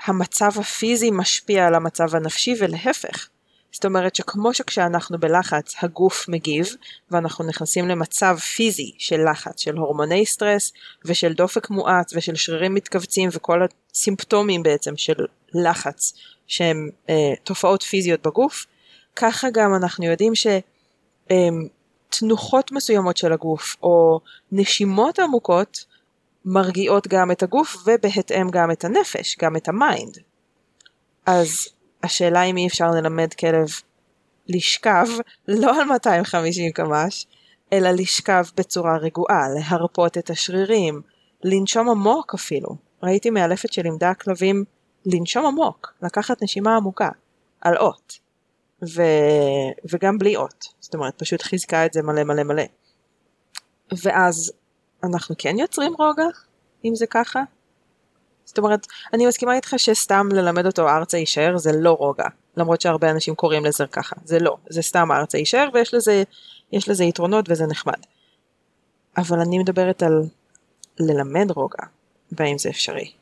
[0.06, 3.28] שהמצב הפיזי משפיע על המצב הנפשי ולהפך.
[3.72, 6.66] זאת אומרת שכמו שכשאנחנו בלחץ הגוף מגיב
[7.10, 10.72] ואנחנו נכנסים למצב פיזי של לחץ, של הורמוני סטרס
[11.04, 13.60] ושל דופק מואץ ושל שרירים מתכווצים וכל
[13.92, 16.12] הסימפטומים בעצם של לחץ
[16.46, 18.66] שהם אה, תופעות פיזיות בגוף,
[19.16, 20.32] ככה גם אנחנו יודעים
[22.10, 24.20] שתנוחות מסוימות של הגוף או
[24.52, 25.84] נשימות עמוקות
[26.44, 30.18] מרגיעות גם את הגוף ובהתאם גם את הנפש, גם את ה mind.
[31.26, 31.68] אז
[32.02, 33.68] השאלה אם אי אפשר ללמד כלב
[34.48, 35.06] לשכב
[35.48, 37.26] לא על 250 קמ"ש,
[37.72, 41.00] אלא לשכב בצורה רגועה, להרפות את השרירים,
[41.44, 42.68] לנשום עמוק אפילו.
[43.02, 44.64] ראיתי מאלפת שלימדה כלבים
[45.06, 47.08] לנשום עמוק, לקחת נשימה עמוקה,
[47.60, 48.18] על אות,
[48.84, 49.02] ו...
[49.90, 52.62] וגם בלי אות, זאת אומרת פשוט חיזקה את זה מלא מלא מלא.
[54.02, 54.52] ואז
[55.04, 56.26] אנחנו כן יוצרים רוגע,
[56.84, 57.42] אם זה ככה?
[58.44, 63.10] זאת אומרת, אני מסכימה איתך שסתם ללמד אותו ארצה יישאר זה לא רוגע, למרות שהרבה
[63.10, 66.22] אנשים קוראים לזה ככה, זה לא, זה סתם ארצה יישאר ויש לזה,
[66.72, 67.98] יש לזה יתרונות וזה נחמד.
[69.16, 70.22] אבל אני מדברת על
[71.00, 71.84] ללמד רוגע,
[72.32, 73.12] והאם זה אפשרי.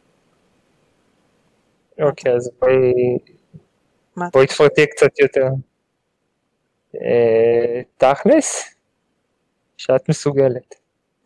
[2.00, 2.92] אוקיי, אז בואי,
[4.32, 5.46] בואי תפרטי קצת יותר.
[6.94, 8.74] אה, תכלס,
[9.76, 10.79] שאת מסוגלת.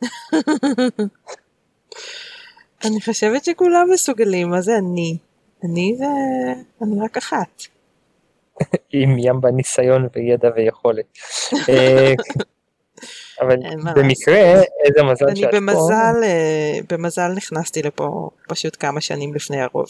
[2.84, 5.18] אני חושבת שכולם מסוגלים, מה זה אני?
[5.64, 6.04] אני זה...
[6.82, 7.62] אני רק אחת.
[8.92, 11.18] עם ים בניסיון וידע ויכולת.
[11.68, 12.12] אה,
[13.40, 13.56] אבל
[13.96, 15.56] במקרה, איזה מזל אני שאת פה.
[15.56, 19.86] במזל, אה, במזל נכנסתי לפה פשוט כמה שנים לפני הרוב,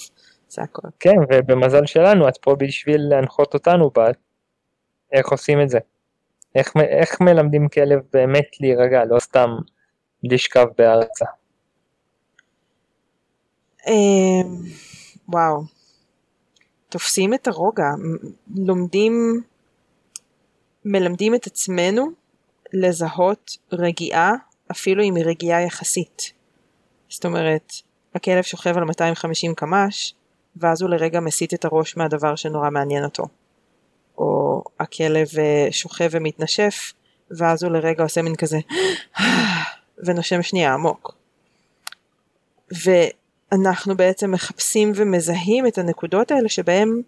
[0.49, 0.89] זה הכל.
[1.01, 4.01] כן, ובמזל שלנו את פה בשביל להנחות אותנו ב...
[5.13, 5.79] איך עושים את זה.
[6.55, 9.57] איך, איך מלמדים כלב באמת להירגע, לא סתם
[10.31, 11.25] לשכב בארצה.
[13.87, 14.49] אה,
[15.29, 15.63] וואו.
[16.89, 17.91] תופסים את הרוגע,
[18.57, 19.43] לומדים,
[20.85, 22.07] מלמדים את עצמנו
[22.73, 24.33] לזהות רגיעה,
[24.71, 26.33] אפילו אם היא רגיעה יחסית.
[27.09, 27.73] זאת אומרת,
[28.15, 30.15] הכלב שוכב על 250 קמ"ש,
[30.57, 33.25] ואז הוא לרגע מסיט את הראש מהדבר שנורא מעניין אותו.
[34.19, 36.93] או הכלב אה, שוכב ומתנשף,
[37.31, 38.59] ואז הוא לרגע עושה מין כזה,
[39.99, 41.15] ונושם שנייה עמוק.
[42.85, 47.03] ואנחנו בעצם מחפשים ומזהים את הנקודות האלה שבהם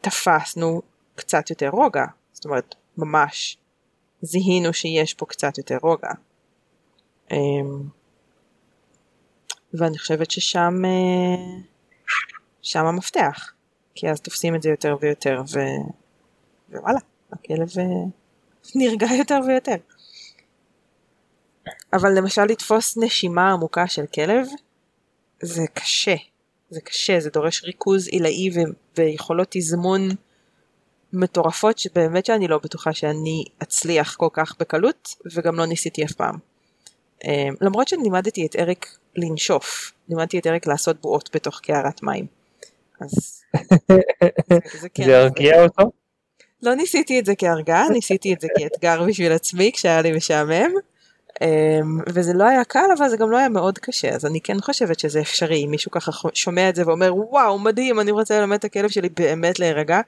[0.00, 0.82] תפסנו
[1.14, 2.04] קצת יותר רוגע.
[2.32, 3.56] זאת אומרת, ממש
[4.22, 6.10] זיהינו שיש פה קצת יותר רוגע.
[7.30, 7.82] אמ,
[9.74, 11.60] ואני חושבת ששם אה,
[12.62, 13.52] שם המפתח.
[13.94, 15.58] כי אז תופסים את זה יותר ויותר, ו...
[16.72, 16.98] ווואלה,
[17.32, 17.84] הכלב אה,
[18.74, 19.76] נרגע יותר ויותר.
[21.92, 24.46] אבל למשל לתפוס נשימה עמוקה של כלב,
[25.42, 26.14] זה קשה.
[26.70, 30.08] זה קשה, זה דורש ריכוז עילאי ו- ויכולות תזמון
[31.12, 36.34] מטורפות שבאמת שאני לא בטוחה שאני אצליח כל כך בקלות וגם לא ניסיתי אף פעם.
[37.24, 42.26] אה, למרות שלימדתי את אריק לנשוף, לימדתי את אריק לעשות בועות בתוך קערת מים.
[43.00, 43.42] אז
[43.88, 43.98] זה,
[44.80, 45.04] זה כן.
[45.04, 45.92] זה הרגיע אותו?
[46.62, 50.70] לא ניסיתי את זה כהרגעה, ניסיתי את זה כאתגר בשביל עצמי כשהיה לי משעמם.
[51.42, 54.60] אמ, וזה לא היה קל אבל זה גם לא היה מאוד קשה אז אני כן
[54.60, 58.56] חושבת שזה אפשרי אם מישהו ככה שומע את זה ואומר וואו מדהים אני רוצה ללמד
[58.56, 60.00] את הכלב שלי באמת להירגע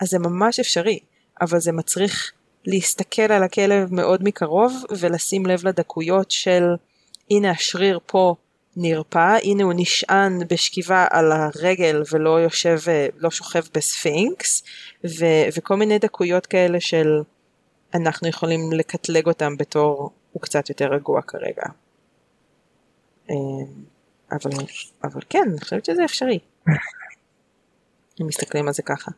[0.00, 0.98] אז זה ממש אפשרי
[1.40, 2.32] אבל זה מצריך
[2.66, 6.64] להסתכל על הכלב מאוד מקרוב ולשים לב לדקויות של
[7.30, 8.34] הנה השריר פה
[8.76, 12.78] נרפא הנה הוא נשען בשכיבה על הרגל ולא יושב
[13.18, 14.62] לא שוכב בספינקס
[15.04, 17.06] ו- וכל מיני דקויות כאלה של
[17.96, 21.62] אנחנו יכולים לקטלג אותם בתור הוא קצת יותר רגוע כרגע.
[23.30, 23.34] אמ,
[24.32, 24.50] אבל,
[25.04, 26.38] אבל כן, אני חושבת שזה אפשרי.
[28.20, 29.10] אם מסתכלים על זה ככה.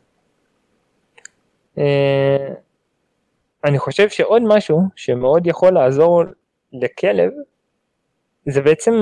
[1.78, 2.54] אה,
[3.64, 6.22] אני חושב שעוד משהו שמאוד יכול לעזור
[6.72, 7.30] לכלב
[8.46, 8.92] זה בעצם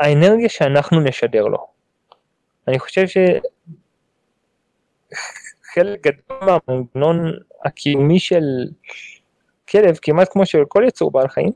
[0.00, 1.66] האנרגיה שאנחנו נשדר לו.
[2.68, 3.06] אני חושב
[5.72, 7.32] שחלק גדול מהמנגנון
[7.64, 8.44] הקיומי של
[9.68, 11.52] כלב, כמעט כמו של כל יצור בעל חיים,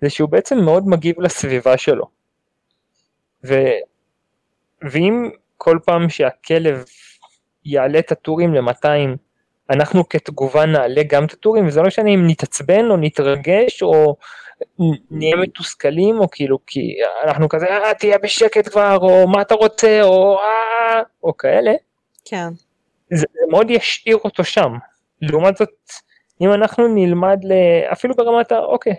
[0.00, 2.04] זה שהוא בעצם מאוד מגיב לסביבה שלו.
[3.44, 3.54] ו...
[4.82, 6.84] ואם כל פעם שהכלב
[7.64, 9.16] יעלה את הטורים ל-200,
[9.70, 14.16] אנחנו כתגובה נעלה גם את הטורים, וזה לא משנה אם נתעצבן או נתרגש או
[15.10, 20.02] נהיה מתוסכלים, או כאילו, כי אנחנו כזה, אה, תהיה בשקט כבר, או מה אתה רוצה,
[20.02, 21.72] או אה, או כאלה.
[22.24, 22.48] כן.
[23.12, 24.72] זה, מאוד ישאיר אותו שם.
[25.22, 25.70] לעומת זאת,
[26.40, 27.52] אם אנחנו נלמד ל...
[27.92, 28.58] אפילו ברמת ה...
[28.58, 28.94] אוקיי,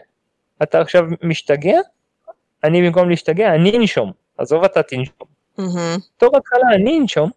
[0.63, 1.80] אתה עכשיו משתגע,
[2.63, 4.12] אני במקום להשתגע, אני אנשום.
[4.38, 5.28] עזוב אתה תנשום.
[6.15, 7.30] בתור התחלה אני אנשום,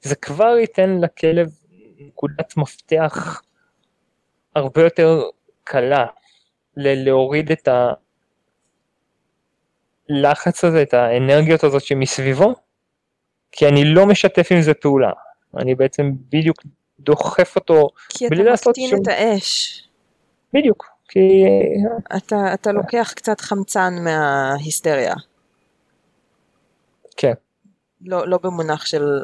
[0.00, 1.48] זה כבר ייתן לכלב
[1.98, 3.42] נקודת מפתח
[4.54, 5.22] הרבה יותר
[5.64, 6.06] קלה
[6.76, 7.68] להוריד את
[10.10, 12.54] הלחץ הזה, את האנרגיות הזאת שמסביבו,
[13.52, 15.12] כי אני לא משתף עם זה פעולה.
[15.56, 16.56] אני בעצם בדיוק
[17.00, 19.02] דוחף אותו כי אתה בלי לעשות מקטין שום...
[19.02, 19.82] את האש.
[20.54, 21.44] בדיוק, כי
[22.16, 25.14] אתה, אתה לוקח קצת חמצן מההיסטריה.
[27.16, 27.32] כן,
[28.00, 29.22] לא, לא במונח של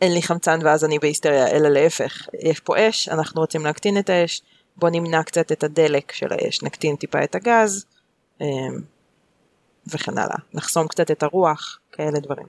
[0.00, 2.28] אין לי חמצן ואז אני בהיסטריה, אלא להפך.
[2.40, 4.42] יש פה אש, אנחנו רוצים להקטין את האש,
[4.76, 7.86] בוא נמנע קצת את הדלק של האש, נקטין טיפה את הגז,
[8.40, 8.46] אמ,
[9.92, 10.36] וכן הלאה.
[10.54, 12.46] נחסום קצת את הרוח, כאלה דברים.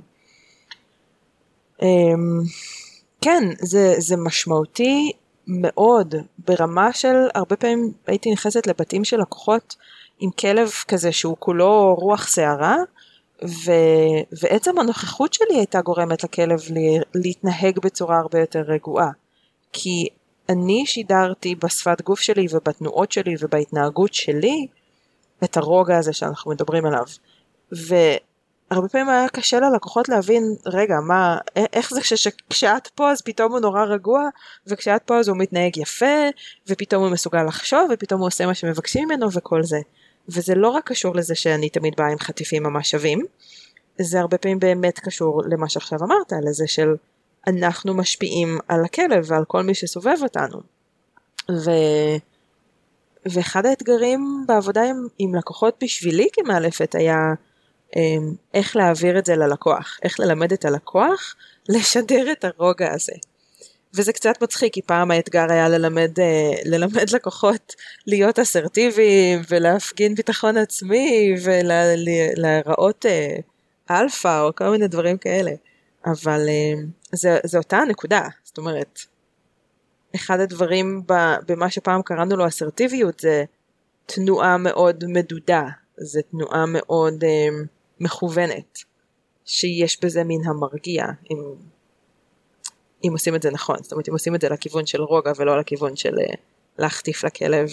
[1.81, 2.39] אמ,
[3.21, 5.11] כן, זה, זה משמעותי
[5.47, 6.15] מאוד,
[6.47, 9.75] ברמה של, הרבה פעמים הייתי נכנסת לבתים של לקוחות
[10.19, 12.77] עם כלב כזה שהוא כולו רוח שערה,
[13.45, 13.71] ו,
[14.41, 16.59] ועצם הנוכחות שלי הייתה גורמת לכלב
[17.15, 19.09] להתנהג בצורה הרבה יותר רגועה.
[19.73, 20.07] כי
[20.49, 24.67] אני שידרתי בשפת גוף שלי ובתנועות שלי ובהתנהגות שלי
[25.43, 27.05] את הרוגע הזה שאנחנו מדברים עליו.
[28.71, 31.37] והרבה פעמים היה קשה ללקוחות להבין, רגע, מה,
[31.73, 34.29] איך זה שכשאת פה אז פתאום הוא נורא רגוע,
[34.67, 36.29] וכשאת פה אז הוא מתנהג יפה,
[36.67, 39.79] ופתאום הוא מסוגל לחשוב, ופתאום הוא עושה מה שמבקשים ממנו וכל זה.
[40.29, 43.21] וזה לא רק קשור לזה שאני תמיד באה עם חטיפים ממש שווים,
[44.01, 46.95] זה הרבה פעמים באמת קשור למה שעכשיו אמרת, לזה של
[47.47, 50.59] אנחנו משפיעים על הכלב ועל כל מי שסובב אותנו.
[51.51, 51.71] ו...
[53.25, 57.17] ואחד האתגרים בעבודה עם, עם לקוחות בשבילי כמאלפת היה
[58.53, 61.35] איך להעביר את זה ללקוח, איך ללמד את הלקוח
[61.69, 63.13] לשדר את הרוגע הזה.
[63.93, 67.75] וזה קצת מצחיק כי פעם האתגר היה ללמד, אה, ללמד לקוחות
[68.07, 73.35] להיות אסרטיביים ולהפגין ביטחון עצמי ולהיראות אה,
[73.91, 75.51] אלפא או כל מיני דברים כאלה.
[76.05, 78.99] אבל אה, זה, זה אותה הנקודה, זאת אומרת,
[80.15, 81.03] אחד הדברים
[81.47, 83.43] במה שפעם קראנו לו אסרטיביות זה
[84.05, 85.63] תנועה מאוד מדודה,
[85.97, 87.47] זה תנועה מאוד אה,
[87.99, 88.79] מכוונת,
[89.45, 91.37] שיש בזה מן המרגיע, אם,
[93.03, 95.59] אם עושים את זה נכון, זאת אומרת אם עושים את זה לכיוון של רוגע ולא
[95.59, 96.33] לכיוון של אה,
[96.77, 97.67] להחטיף לכלב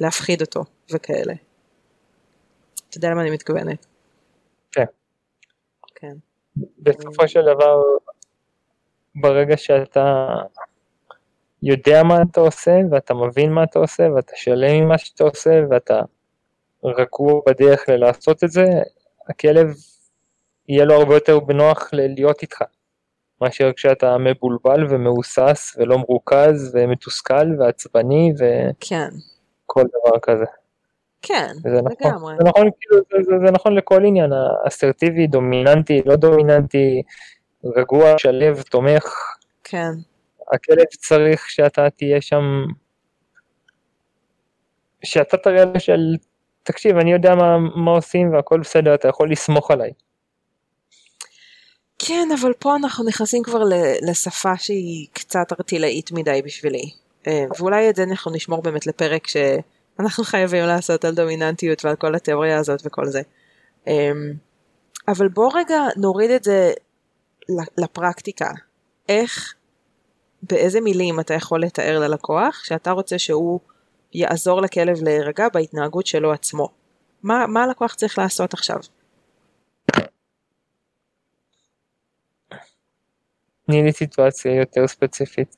[0.00, 1.34] ולהפחיד אותו וכאלה.
[2.88, 3.86] אתה יודע למה אני מתכוונת?
[4.72, 4.84] כן.
[5.94, 6.16] כן.
[6.78, 7.82] בסופו של דבר,
[9.14, 10.26] ברגע שאתה
[11.62, 15.60] יודע מה אתה עושה, ואתה מבין מה אתה עושה, ואתה שלם עם מה שאתה עושה,
[15.70, 16.00] ואתה
[16.84, 18.64] רגוע בדרך ללעשות את זה,
[19.28, 19.74] הכלב
[20.68, 22.62] יהיה לו הרבה יותר בנוח להיות איתך,
[23.40, 28.32] מאשר כשאתה מבולבל ומהוסס ולא מרוכז ומתוסכל ועצבני
[28.80, 29.08] כן,
[29.64, 30.44] וכל דבר כזה.
[31.22, 32.34] כן, וזה נכון, לגמרי.
[32.38, 34.30] זה נכון, כאילו, זה, זה, זה נכון לכל עניין,
[34.68, 37.02] אסרטיבי, דומיננטי, לא דומיננטי,
[37.64, 39.14] רגוע, שלב, תומך,
[39.64, 39.90] כן,
[40.52, 42.64] הכלב צריך שאתה תהיה שם,
[45.04, 46.00] שאתה תראה לו של,
[46.64, 49.90] תקשיב, אני יודע מה, מה עושים והכל בסדר, אתה יכול לסמוך עליי.
[51.98, 53.62] כן, אבל פה אנחנו נכנסים כבר
[54.02, 56.90] לשפה שהיא קצת ארטילאית מדי בשבילי.
[57.26, 62.14] אה, ואולי את זה אנחנו נשמור באמת לפרק שאנחנו חייבים לעשות על דומיננטיות ועל כל
[62.14, 63.22] התיאוריה הזאת וכל זה.
[63.88, 64.12] אה,
[65.08, 66.72] אבל בוא רגע נוריד את זה
[67.78, 68.50] לפרקטיקה.
[69.08, 69.54] איך,
[70.42, 73.60] באיזה מילים אתה יכול לתאר ללקוח שאתה רוצה שהוא
[74.14, 76.68] יעזור לכלב להירגע בהתנהגות שלו עצמו.
[77.22, 78.78] מה, מה הלקוח צריך לעשות עכשיו?
[83.66, 85.56] תני לי סיטואציה יותר ספציפית.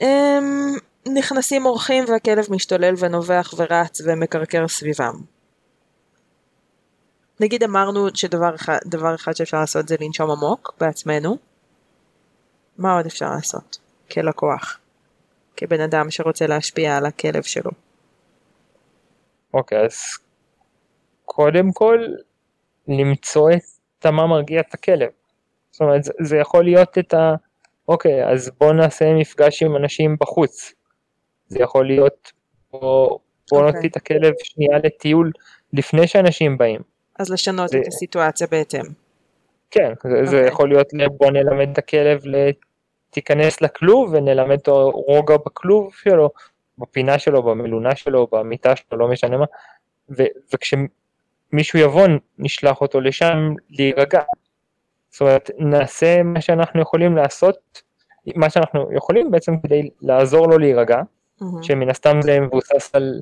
[0.00, 0.44] הם
[1.06, 5.14] נכנסים אורחים והכלב משתולל ונובח ורץ ומקרקר סביבם.
[7.40, 8.78] נגיד אמרנו שדבר אחד,
[9.14, 11.36] אחד שאפשר לעשות זה לנשום עמוק בעצמנו.
[12.78, 13.78] מה עוד אפשר לעשות?
[14.10, 14.78] כלקוח.
[15.56, 17.70] כבן אדם שרוצה להשפיע על הכלב שלו.
[19.54, 19.94] אוקיי, אז
[21.24, 22.06] קודם כל
[22.88, 23.50] למצוא
[23.98, 25.08] את מה מרגיע את הכלב.
[25.70, 27.34] זאת אומרת, זה, זה יכול להיות את ה...
[27.88, 30.72] אוקיי, אז בוא נעשה מפגש עם אנשים בחוץ.
[31.48, 32.32] זה יכול להיות
[32.70, 33.18] בוא, בוא
[33.58, 33.72] אוקיי.
[33.72, 35.30] נוציא את הכלב שנייה לטיול
[35.72, 36.80] לפני שאנשים באים.
[37.18, 38.82] אז לשנות זה- את הסיטואציה בהתאם.
[39.70, 40.48] כן, זה, זה אוקיי.
[40.48, 42.50] יכול להיות בוא נלמד את הכלב, ל-
[43.12, 46.30] תיכנס לכלוב ונלמד אותו רוגע בכלוב שלו,
[46.78, 49.44] בפינה שלו, במלונה שלו, במיטה שלו, לא משנה מה,
[50.10, 50.22] ו,
[50.54, 52.06] וכשמישהו יבוא
[52.38, 54.20] נשלח אותו לשם להירגע.
[55.10, 57.82] זאת אומרת, נעשה מה שאנחנו יכולים לעשות,
[58.36, 61.00] מה שאנחנו יכולים בעצם כדי לעזור לו להירגע,
[61.40, 61.62] מהמם.
[61.62, 63.20] שמן הסתם זה מבוסס על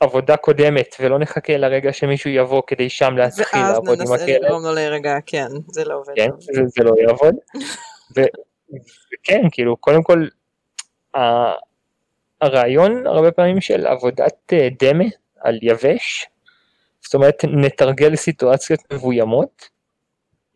[0.00, 4.44] עבודה קודמת, ולא נחכה לרגע שמישהו יבוא כדי שם להתחיל ואז לעבוד עם ננסה הכלב.
[4.44, 6.14] לגרום לו להירגע, כן, זה לא עובד.
[6.16, 6.30] כן.
[6.38, 7.34] זה, זה לא יעבוד.
[8.10, 10.26] וכן, כאילו, קודם כל,
[12.40, 15.04] הרעיון הרבה פעמים של עבודת אה, דמה
[15.40, 16.26] על יבש,
[17.02, 19.68] זאת אומרת, נתרגל סיטואציות מבוימות,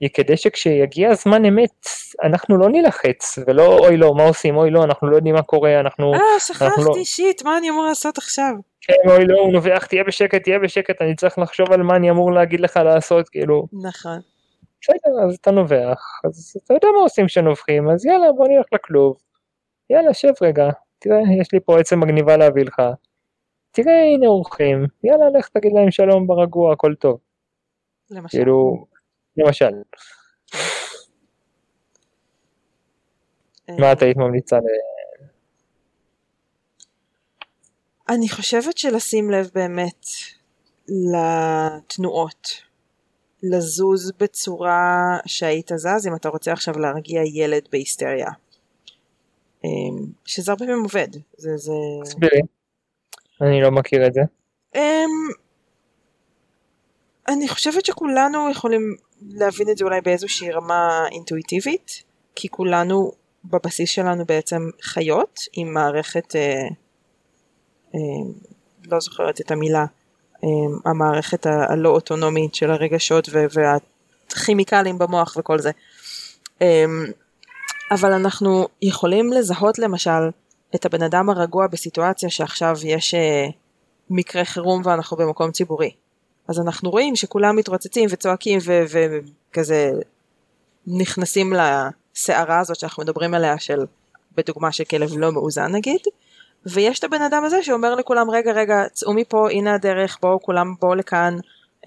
[0.01, 1.87] היא כדי שכשיגיע הזמן אמת,
[2.23, 5.81] אנחנו לא נילחץ, ולא אוי לא, מה עושים, אוי לא, אנחנו לא יודעים מה קורה,
[5.81, 8.53] אנחנו, אה, לא- שכחתי, שיט, מה אני אמור לעשות עכשיו?
[8.81, 12.11] כן, אוי לא, הוא נובח, תהיה בשקט, תהיה בשקט, אני צריך לחשוב על מה אני
[12.11, 14.21] אמור להגיד לך לעשות, כאילו, נכון.
[14.83, 19.17] בסדר, אז אתה נובח, אז אתה יודע מה עושים כשנובחים, אז יאללה בוא נלך לכלוב,
[19.91, 20.69] יאללה שב רגע,
[20.99, 22.83] תראה יש לי פה עצם מגניבה להביא לך,
[23.71, 27.19] תראה הנה אורחים, יאללה לך תגיד להם שלום ברגוע הכל טוב,
[28.11, 28.39] למשל.
[28.39, 28.87] כאילו,
[29.37, 29.73] למשל,
[33.71, 34.61] אה, מה את היית ממליצה ל...
[38.09, 40.07] אני חושבת שלשים לב באמת
[40.89, 42.49] לתנועות,
[43.43, 48.31] לזוז בצורה שהיית זז אם אתה רוצה עכשיו להרגיע ילד בהיסטריה.
[49.65, 51.73] אמ, שזה הרבה פעמים עובד, זה, זה...
[52.05, 52.41] תסבירי,
[53.43, 54.21] אני לא מכיר את זה,
[54.75, 55.09] אמ,
[57.29, 62.03] אני חושבת שכולנו יכולים להבין את זה אולי באיזושהי רמה אינטואיטיבית,
[62.35, 63.13] כי כולנו
[63.45, 66.63] בבסיס שלנו בעצם חיות עם מערכת, אה,
[67.95, 68.01] אה,
[68.85, 69.85] לא זוכרת את המילה,
[70.85, 73.29] המערכת ה- הלא אוטונומית של הרגשות
[74.33, 75.71] והכימיקלים במוח וכל זה.
[76.63, 76.85] אה,
[77.91, 80.31] אבל אנחנו יכולים לזהות למשל
[80.75, 83.47] את הבן אדם הרגוע בסיטואציה שעכשיו יש אה,
[84.11, 85.91] מקרה חירום ואנחנו במקום ציבורי.
[86.49, 89.91] אז אנחנו רואים שכולם מתרוצצים וצועקים וכזה
[90.87, 93.87] נכנסים לסערה הזאת שאנחנו מדברים עליה של
[94.37, 96.01] בדוגמה של כלב לא מאוזן נגיד
[96.73, 100.75] ויש את הבן אדם הזה שאומר לכולם רגע רגע צאו מפה הנה הדרך בואו כולם
[100.81, 101.37] בואו לכאן.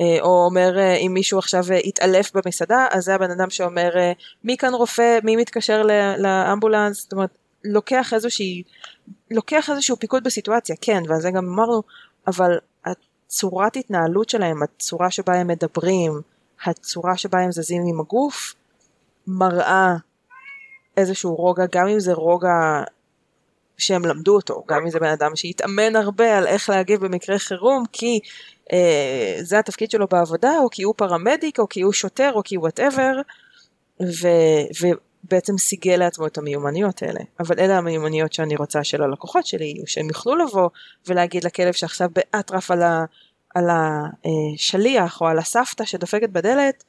[0.02, 3.98] אה, או אומר אה, אם מישהו עכשיו אה, יתעלף במסעדה אז זה הבן אדם שאומר
[3.98, 4.12] אה,
[4.44, 5.20] מי כאן רופא?
[5.24, 5.82] מי מתקשר
[6.18, 7.02] לאמבולנס?
[7.02, 7.30] זאת אומרת
[7.64, 8.64] לוקח איזושהי
[9.32, 11.84] לוקח איזשהו פיקוד בסיטואציה כן ועל זה גם אמרנו
[12.28, 16.22] אבל הצורת התנהלות שלהם הצורה שבה הם מדברים
[16.66, 18.54] הצורה שבה הם זזים עם הגוף
[19.28, 19.96] מראה
[20.98, 22.84] איזשהו רוגע גם אם זה רוגע
[23.82, 27.84] שהם למדו אותו גם אם זה בן אדם שהתאמן הרבה על איך להגיב במקרה חירום
[27.92, 28.20] כי
[28.74, 32.58] אה, זה התפקיד שלו בעבודה או כי הוא פרמדיק או כי הוא שוטר או כי
[32.58, 33.22] whatever
[34.82, 37.20] ובעצם סיגל לעצמו את המיומנויות האלה.
[37.40, 40.70] אבל אלה המיומנויות שאני רוצה של הלקוחות שלי יהיו שהם יוכלו לבוא
[41.08, 42.84] ולהגיד לכלב שעכשיו באטרף על,
[43.56, 46.84] על השליח או על הסבתא שדופקת בדלת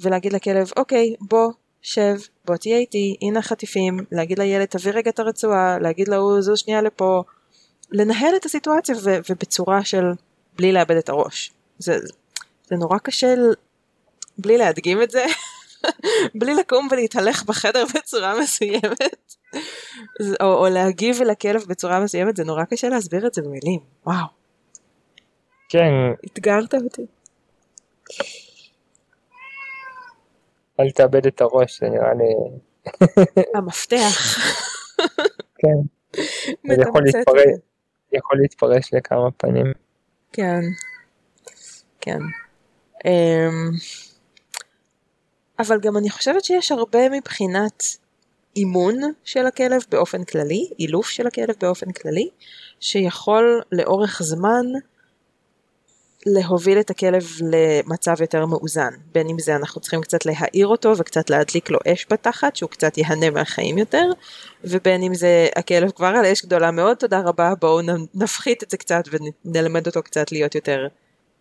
[0.00, 1.52] ולהגיד לכלב אוקיי בוא
[1.86, 6.58] שב בוא תהיה איתי הנה החטיפים להגיד לילד תביא רגע את הרצועה להגיד להוא זוז
[6.58, 7.22] שנייה לפה
[7.90, 10.04] לנהל את הסיטואציה ו- ובצורה של
[10.56, 11.52] בלי לאבד את הראש.
[11.78, 11.98] זה,
[12.64, 13.54] זה נורא קשה ל-
[14.38, 15.24] בלי להדגים את זה
[16.40, 19.34] בלי לקום ולהתהלך בחדר בצורה מסוימת.
[20.40, 23.80] או, או להגיב לכלב בצורה מסוימת זה נורא קשה להסביר את זה במילים.
[24.06, 24.26] וואו.
[25.68, 25.90] כן,
[26.26, 27.02] אתגרת אותי
[30.80, 32.24] אל תאבד את הראש, זה נראה לי,
[33.54, 34.38] המפתח
[35.58, 35.78] כן,
[36.68, 37.46] זה יכול להתפרש.
[38.12, 39.72] יכול להתפרש לכמה פנים,
[40.32, 40.60] כן,
[42.00, 42.18] כן.
[43.04, 43.70] אמ,
[45.58, 47.82] אבל גם אני חושבת שיש הרבה מבחינת
[48.56, 52.28] אימון של הכלב באופן כללי, אילוף של הכלב באופן כללי,
[52.80, 54.64] שיכול לאורך זמן
[56.26, 58.90] להוביל את הכלב למצב יותר מאוזן.
[59.12, 62.98] בין אם זה אנחנו צריכים קצת להעיר אותו וקצת להדליק לו אש בתחת, שהוא קצת
[62.98, 64.10] ייהנה מהחיים יותר,
[64.64, 67.80] ובין אם זה הכלב כבר על אש גדולה מאוד, תודה רבה, בואו
[68.14, 69.04] נפחית את זה קצת
[69.44, 70.86] ונלמד אותו קצת להיות יותר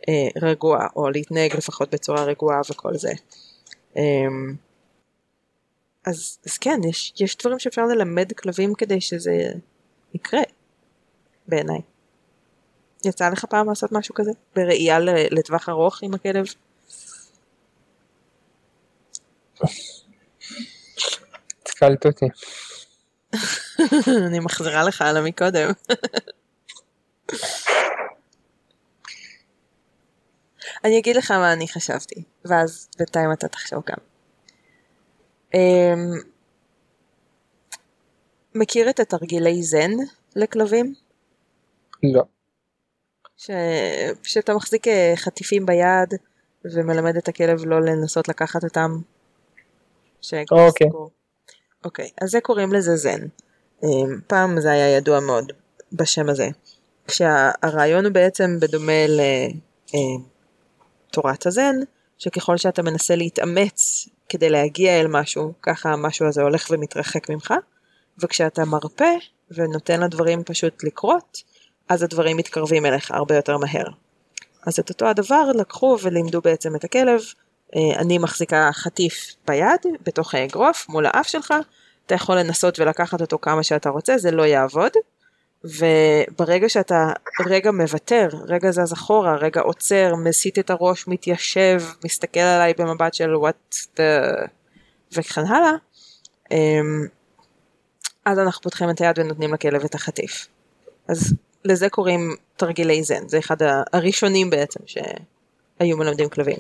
[0.10, 3.12] אה, רגוע, או להתנהג לפחות בצורה רגועה וכל זה.
[3.98, 4.04] אה,
[6.06, 9.44] אז, אז כן, יש, יש דברים שאפשר ללמד כלבים כדי שזה
[10.14, 10.42] יקרה,
[11.48, 11.95] בעיניי.
[13.06, 14.32] יצא לך פעם לעשות משהו כזה?
[14.56, 15.00] בראייה
[15.32, 16.46] לטווח ארוך עם הכלב?
[21.62, 22.26] התקלת אותי.
[24.28, 25.72] אני מחזירה לך על המקודם.
[30.84, 33.98] אני אגיד לך מה אני חשבתי, ואז בינתיים אתה תחשוב גם.
[35.54, 36.12] אמ,
[38.56, 39.92] מכיר את התרגילי זן
[40.36, 40.94] לכלבים?
[42.04, 42.24] לא.
[43.38, 43.52] ש...
[44.24, 46.14] שאתה מחזיק אה, חטיפים ביד
[46.74, 49.00] ומלמד את הכלב לא לנסות לקחת אותם.
[50.52, 50.88] אוקיי.
[51.86, 53.28] אוקיי, אז זה קוראים לזה זן.
[53.84, 55.52] אמ, פעם זה היה ידוע מאוד
[55.94, 56.50] בשם הזה.
[57.08, 59.06] כשהרעיון הוא בעצם בדומה
[61.10, 61.76] לתורת אה, הזן,
[62.18, 67.54] שככל שאתה מנסה להתאמץ כדי להגיע אל משהו, ככה המשהו הזה הולך ומתרחק ממך,
[68.24, 69.14] וכשאתה מרפא
[69.52, 71.38] ונותן לדברים פשוט לקרות,
[71.90, 73.86] אז הדברים מתקרבים אליך הרבה יותר מהר.
[74.66, 77.22] אז את אותו הדבר לקחו ולימדו בעצם את הכלב,
[77.76, 81.54] אה, אני מחזיקה חטיף ביד, בתוך האגרוף, מול האף שלך,
[82.06, 84.92] אתה יכול לנסות ולקחת אותו כמה שאתה רוצה, זה לא יעבוד,
[85.64, 87.12] וברגע שאתה
[87.46, 93.34] רגע מוותר, רגע זז אחורה, רגע עוצר, מסיט את הראש, מתיישב, מסתכל עליי במבט של
[93.34, 94.00] what the...
[95.14, 95.72] וכן הלאה,
[96.52, 97.08] אמ,
[98.26, 100.48] אז אנחנו פותחים את היד ונותנים לכלב את החטיף.
[101.08, 101.34] אז
[101.66, 103.58] לזה קוראים תרגילי זן, זה אחד
[103.94, 106.58] הראשונים בעצם שהיו מלמדים כלבים.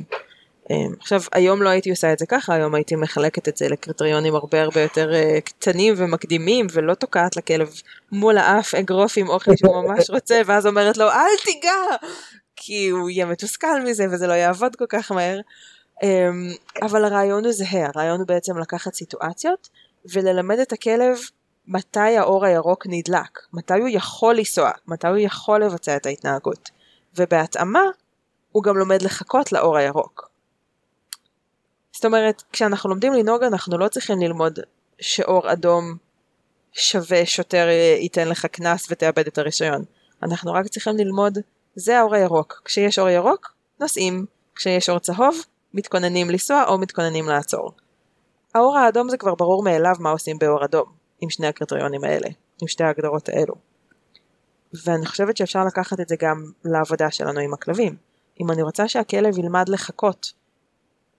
[0.69, 4.35] אמ, עכשיו היום לא הייתי עושה את זה ככה, היום הייתי מחלקת את זה לקריטריונים
[4.35, 7.73] הרבה הרבה יותר uh, קטנים ומקדימים ולא תוקעת לכלב
[8.11, 11.95] מול האף אגרוף עם אוכל שהוא ממש רוצה ואז אומרת לו אל תיגע
[12.55, 15.39] כי הוא יהיה מתוסכל מזה וזה לא יעבוד כל כך מהר.
[15.95, 16.05] Um,
[16.81, 19.69] אבל הרעיון הוא זהה, הרעיון הוא בעצם לקחת סיטואציות
[20.13, 21.17] וללמד את הכלב
[21.67, 26.69] מתי האור הירוק נדלק, מתי הוא יכול לנסוע, מתי הוא יכול לבצע את ההתנהגות.
[27.17, 27.83] ובהתאמה
[28.51, 30.29] הוא גם לומד לחכות לאור הירוק.
[31.91, 34.59] זאת אומרת, כשאנחנו לומדים לנהוג אנחנו לא צריכים ללמוד
[34.99, 35.97] שאור אדום
[36.71, 37.67] שווה שוטר
[37.99, 39.83] ייתן לך קנס ותאבד את הרישיון.
[40.23, 41.37] אנחנו רק צריכים ללמוד,
[41.75, 42.61] זה האור הירוק.
[42.65, 44.25] כשיש אור ירוק, נוסעים.
[44.55, 45.35] כשיש אור צהוב,
[45.73, 47.71] מתכוננים לנסוע או מתכוננים לעצור.
[48.55, 50.85] האור האדום זה כבר ברור מאליו מה עושים באור אדום,
[51.21, 52.27] עם שני הקריטריונים האלה,
[52.61, 53.55] עם שתי ההגדרות האלו.
[54.85, 57.95] ואני חושבת שאפשר לקחת את זה גם לעבודה שלנו עם הכלבים.
[58.41, 60.33] אם אני רוצה שהכלב ילמד לחכות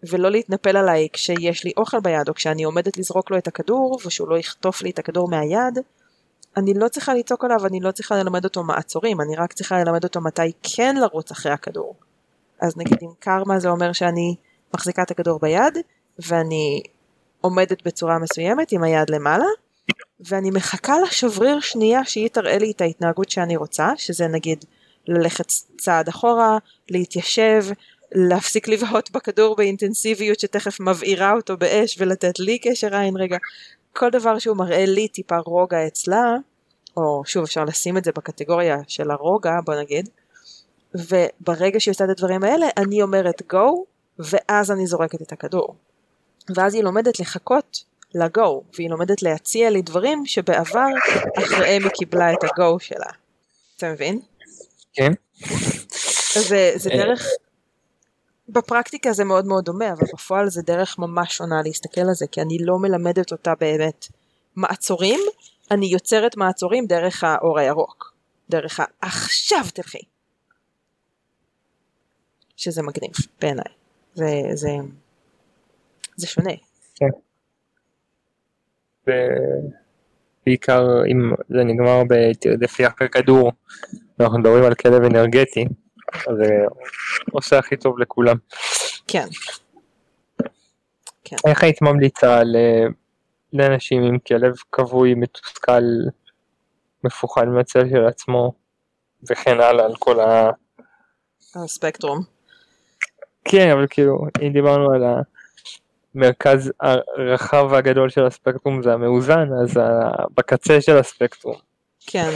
[0.09, 4.28] ולא להתנפל עליי כשיש לי אוכל ביד או כשאני עומדת לזרוק לו את הכדור ושהוא
[4.28, 5.78] לא יחטוף לי את הכדור מהיד,
[6.57, 10.05] אני לא צריכה לצעוק עליו, אני לא צריכה ללמד אותו מעצורים, אני רק צריכה ללמד
[10.05, 11.94] אותו מתי כן לרוץ אחרי הכדור.
[12.61, 14.36] אז נגיד עם קרמה זה אומר שאני
[14.74, 15.78] מחזיקה את הכדור ביד
[16.18, 16.82] ואני
[17.40, 19.47] עומדת בצורה מסוימת עם היד למעלה
[20.21, 24.64] ואני מחכה לשבריר שנייה שהיא תראה לי את ההתנהגות שאני רוצה, שזה נגיד
[25.09, 26.59] ללכת צעד אחורה,
[26.91, 27.64] להתיישב,
[28.12, 33.37] להפסיק לבהות בכדור באינטנסיביות שתכף מבעירה אותו באש ולתת לי קשר עין רגע.
[33.93, 36.35] כל דבר שהוא מראה לי טיפה רוגע אצלה,
[36.97, 40.09] או שוב אפשר לשים את זה בקטגוריה של הרוגע בוא נגיד,
[40.95, 43.71] וברגע שהיא עושה את הדברים האלה אני אומרת go
[44.19, 45.75] ואז אני זורקת את הכדור.
[46.57, 47.85] ואז היא לומדת לחכות
[48.17, 50.89] לגו והיא לומדת להציע לי דברים שבעבר
[51.39, 53.11] אחריהם היא קיבלה את הגו שלה.
[53.77, 54.21] אתה מבין?
[54.93, 55.12] כן.
[56.35, 57.29] זה, זה דרך
[58.49, 62.41] בפרקטיקה זה מאוד מאוד דומה, אבל בפועל זה דרך ממש שונה להסתכל על זה, כי
[62.41, 64.07] אני לא מלמדת אותה באמת
[64.57, 65.21] מעצורים,
[65.71, 68.14] אני יוצרת מעצורים דרך האור הירוק,
[68.51, 70.03] דרך ה"עכשיו תלכי",
[72.57, 73.73] שזה מגניב בעיניי,
[74.14, 74.69] זה, זה,
[76.17, 76.53] זה שונה.
[76.95, 77.26] כן.
[80.46, 83.52] בעיקר אם זה נגמר בתרדפי אחרי כדור,
[84.20, 85.64] אנחנו מדברים על כלב אנרגטי,
[86.36, 86.48] זה
[87.32, 88.36] עושה הכי טוב לכולם.
[89.09, 89.26] כן.
[91.24, 91.36] כן.
[91.46, 92.42] איך היית ממליצה
[93.52, 95.82] לאנשים עם כלב כבוי, מתוסכל,
[97.04, 98.52] מפוחד מהצל של עצמו,
[99.30, 100.50] וכן הלאה, על כל ה...
[101.54, 102.20] הספקטרום.
[103.44, 105.02] כן, אבל כאילו, אם דיברנו על
[106.17, 109.81] המרכז הרחב והגדול של הספקטרום זה המאוזן, אז
[110.35, 111.57] בקצה של הספקטרום.
[112.07, 112.31] כן.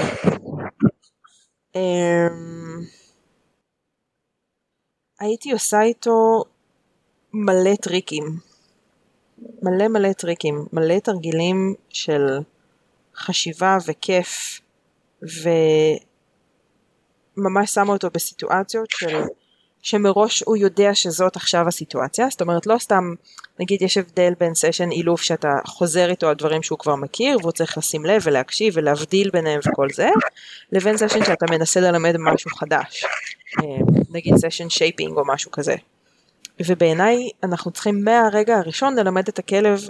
[1.75, 2.81] אמ,
[5.21, 6.45] הייתי עושה איתו
[7.33, 8.25] מלא טריקים.
[9.63, 12.27] מלא מלא טריקים, מלא תרגילים של
[13.17, 14.61] חשיבה וכיף,
[17.37, 19.23] וממש שמה אותו בסיטואציות של
[19.83, 23.15] שמראש הוא יודע שזאת עכשיו הסיטואציה, זאת אומרת לא סתם,
[23.61, 27.53] נגיד יש הבדל בין סשן אילוף שאתה חוזר איתו על דברים שהוא כבר מכיר והוא
[27.53, 30.09] צריך לשים לב ולהקשיב ולהבדיל ביניהם וכל זה,
[30.73, 33.05] לבין סשן שאתה מנסה ללמד משהו חדש,
[33.59, 33.65] אה,
[34.11, 35.75] נגיד סשן shaping או משהו כזה.
[36.67, 39.81] ובעיניי אנחנו צריכים מהרגע הראשון ללמד את הכלב,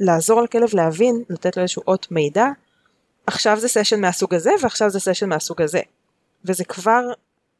[0.00, 2.46] לעזור לכלב להבין, לתת לו איזשהו אות מידע,
[3.26, 5.80] עכשיו זה סשן מהסוג הזה ועכשיו זה סשן מהסוג הזה.
[6.44, 7.02] וזה כבר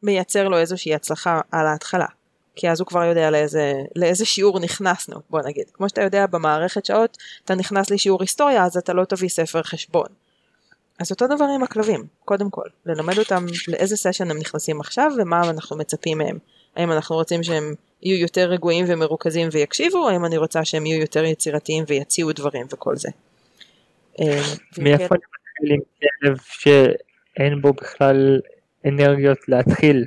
[0.03, 2.07] מייצר לו איזושהי הצלחה על ההתחלה.
[2.57, 5.65] כי אז הוא כבר יודע לאיזה, לאיזה שיעור נכנסנו, בוא נגיד.
[5.73, 10.07] כמו שאתה יודע במערכת שעות, אתה נכנס לשיעור היסטוריה, אז אתה לא תביא ספר חשבון.
[10.99, 15.51] אז אותו דבר עם הכלבים, קודם כל, ללמד אותם לאיזה סשן הם נכנסים עכשיו ומה
[15.51, 16.39] אנחנו מצפים מהם.
[16.77, 21.01] האם אנחנו רוצים שהם יהיו יותר רגועים ומרוכזים ויקשיבו, או האם אני רוצה שהם יהיו
[21.01, 23.09] יותר יצירתיים ויציעו דברים וכל זה.
[24.21, 24.43] אה,
[24.79, 28.41] מאיפה אני מתחיל עם כלב שאין בו בכלל
[28.87, 30.05] אנרגיות להתחיל?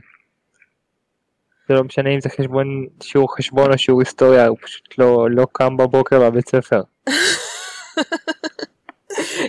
[1.69, 5.47] זה לא משנה אם זה חשבון, שיעור חשבון או שיעור היסטוריה, הוא פשוט לא, לא
[5.51, 6.81] קם בבוקר בבית ספר.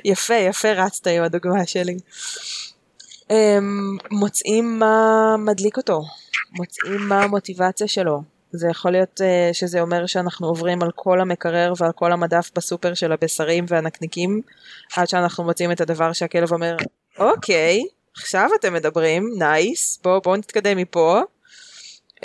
[0.05, 1.97] יפה, יפה רצת עם הדוגמה שלי.
[3.31, 6.03] אמ, מוצאים מה מדליק אותו,
[6.53, 8.23] מוצאים מה המוטיבציה שלו.
[8.53, 12.95] זה יכול להיות uh, שזה אומר שאנחנו עוברים על כל המקרר ועל כל המדף בסופר
[12.95, 14.41] של הבשרים והנקניקים,
[14.97, 16.77] עד שאנחנו מוצאים את הדבר שהכלב אומר,
[17.19, 17.83] אוקיי,
[18.17, 21.21] עכשיו אתם מדברים, נייס, בואו בוא נתקדם מפה.
[22.17, 22.25] Um,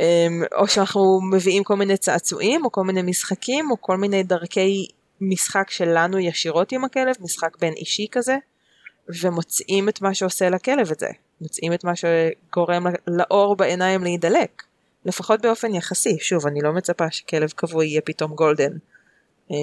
[0.55, 4.87] או שאנחנו מביאים כל מיני צעצועים, או כל מיני משחקים, או כל מיני דרכי
[5.21, 8.37] משחק שלנו ישירות עם הכלב, משחק בין אישי כזה,
[9.21, 11.09] ומוצאים את מה שעושה לכלב את זה.
[11.41, 14.63] מוצאים את מה שגורם לאור בעיניים להידלק.
[15.05, 18.71] לפחות באופן יחסי, שוב, אני לא מצפה שכלב קבוע יהיה פתאום גולדן.
[19.51, 19.55] אמ,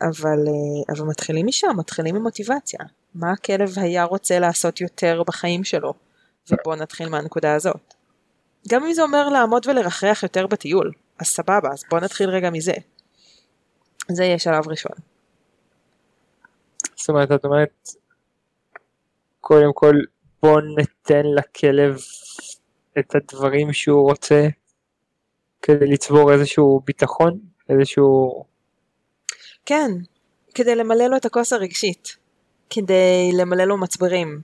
[0.00, 2.80] אבל, אה, אבל מתחילים משם, מתחילים ממוטיבציה.
[3.14, 5.94] מה הכלב היה רוצה לעשות יותר בחיים שלו?
[6.50, 7.94] ובואו נתחיל מהנקודה הזאת.
[8.68, 12.72] גם אם זה אומר לעמוד ולרחרח יותר בטיול, אז סבבה, אז בואו נתחיל רגע מזה.
[14.08, 14.96] זה יהיה שלב ראשון.
[16.96, 17.88] זאת אומרת, את אומרת,
[19.40, 19.94] קודם כל
[20.42, 21.98] בוא ניתן לכלב
[22.98, 24.48] את הדברים שהוא רוצה
[25.62, 27.38] כדי לצבור איזשהו ביטחון,
[27.68, 28.44] איזשהו...
[29.66, 29.90] כן,
[30.54, 32.16] כדי למלא לו את הכוס הרגשית,
[32.70, 34.40] כדי למלא לו מצברים,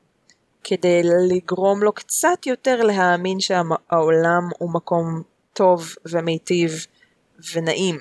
[0.64, 1.01] כדי
[1.31, 5.22] לגרום לו קצת יותר להאמין שהעולם הוא מקום
[5.53, 6.87] טוב ומיטיב
[7.55, 7.99] ונעים.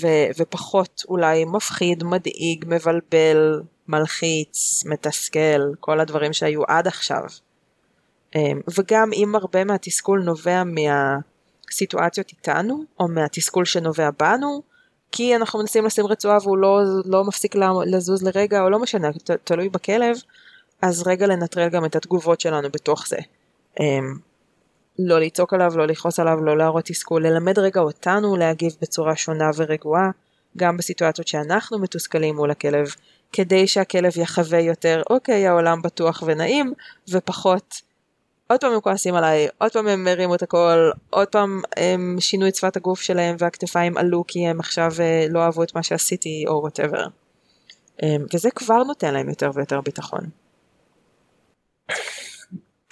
[0.00, 7.22] ו- ופחות אולי מפחיד, מדאיג, מבלבל, מלחיץ, מתסכל, כל הדברים שהיו עד עכשיו.
[8.34, 14.62] אמ, וגם אם הרבה מהתסכול נובע מהסיטואציות איתנו, או מהתסכול שנובע בנו,
[15.12, 17.54] כי אנחנו מנסים לשים רצועה והוא לא, לא מפסיק
[17.86, 20.16] לזוז לרגע, או לא משנה, ת, תלוי בכלב,
[20.82, 23.16] אז רגע לנטרל גם את התגובות שלנו בתוך זה.
[23.80, 24.18] אמ,
[24.98, 29.50] לא לצעוק עליו, לא לכעוס עליו, לא להראות תסכול, ללמד רגע אותנו להגיב בצורה שונה
[29.56, 30.10] ורגועה,
[30.56, 32.86] גם בסיטואציות שאנחנו מתוסכלים מול הכלב,
[33.32, 36.72] כדי שהכלב יחווה יותר, אוקיי, העולם בטוח ונעים,
[37.10, 37.74] ופחות,
[38.48, 42.48] עוד פעם הם כועסים עליי, עוד פעם הם הרימו את הכל, עוד פעם הם שינו
[42.48, 46.44] את שפת הגוף שלהם והכתפיים עלו כי הם עכשיו אה, לא אהבו את מה שעשיתי
[46.48, 47.06] או whatever.
[48.02, 50.20] אמ, וזה כבר נותן להם יותר ויותר ביטחון.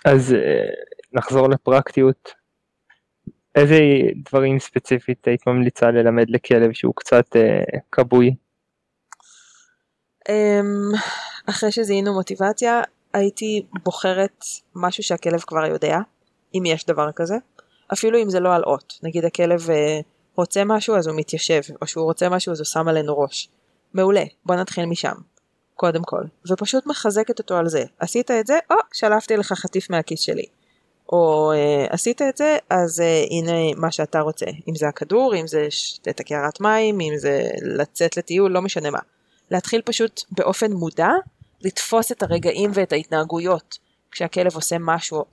[0.04, 0.68] אז אה,
[1.12, 2.32] נחזור לפרקטיות.
[3.54, 3.78] איזה
[4.24, 8.34] דברים ספציפית היית ממליצה ללמד לכלב שהוא קצת אה, כבוי?
[10.28, 10.92] אמ,
[11.46, 12.82] אחרי שזיהינו מוטיבציה,
[13.14, 14.44] הייתי בוחרת
[14.74, 15.98] משהו שהכלב כבר יודע,
[16.54, 17.36] אם יש דבר כזה,
[17.92, 18.98] אפילו אם זה לא על אות.
[19.02, 20.00] נגיד הכלב אה,
[20.36, 23.48] רוצה משהו אז הוא מתיישב, או שהוא רוצה משהו אז הוא שם עלינו ראש.
[23.94, 25.14] מעולה, בוא נתחיל משם,
[25.74, 27.84] קודם כל, ופשוט מחזקת אותו על זה.
[27.98, 30.46] עשית את זה, או, שלפתי לך חטיף מהכיס שלי.
[31.12, 34.46] או אה, עשית את זה, אז אה, הנה מה שאתה רוצה.
[34.68, 35.68] אם זה הכדור, אם זה
[36.08, 38.98] את הקערת מים, אם זה לצאת לטיול, לא משנה מה.
[39.50, 41.08] להתחיל פשוט באופן מודע
[41.64, 43.78] לתפוס את הרגעים ואת ההתנהגויות
[44.10, 45.24] כשהכלב עושה משהו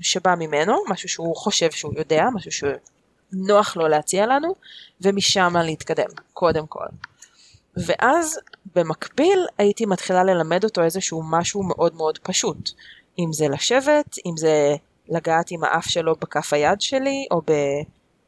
[0.00, 4.54] שבא ממנו, משהו שהוא חושב שהוא יודע, משהו שנוח לו להציע לנו,
[5.00, 6.86] ומשם להתקדם, קודם כל.
[7.76, 8.38] ואז
[8.74, 12.70] במקביל הייתי מתחילה ללמד אותו איזשהו משהו מאוד מאוד פשוט.
[13.18, 14.74] אם זה לשבת, אם זה
[15.08, 17.50] לגעת עם האף שלו בכף היד שלי, או ב,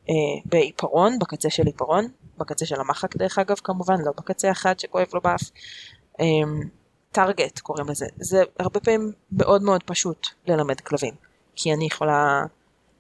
[0.09, 5.07] אה, בעיפרון, בקצה של עיפרון, בקצה של המחק דרך אגב כמובן, לא בקצה אחד שכואב
[5.15, 5.43] לו באף.
[7.13, 8.07] טארגט אמ, קוראים לזה.
[8.17, 11.15] זה הרבה פעמים מאוד מאוד פשוט ללמד כלבים,
[11.57, 12.45] כי אני יכולה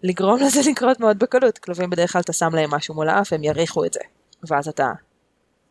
[0.02, 1.58] לגרום לזה לקרות מאוד בקלות.
[1.58, 4.00] כלבים בדרך כלל אתה שם להם משהו מול האף, הם יריחו את זה,
[4.48, 4.92] ואז אתה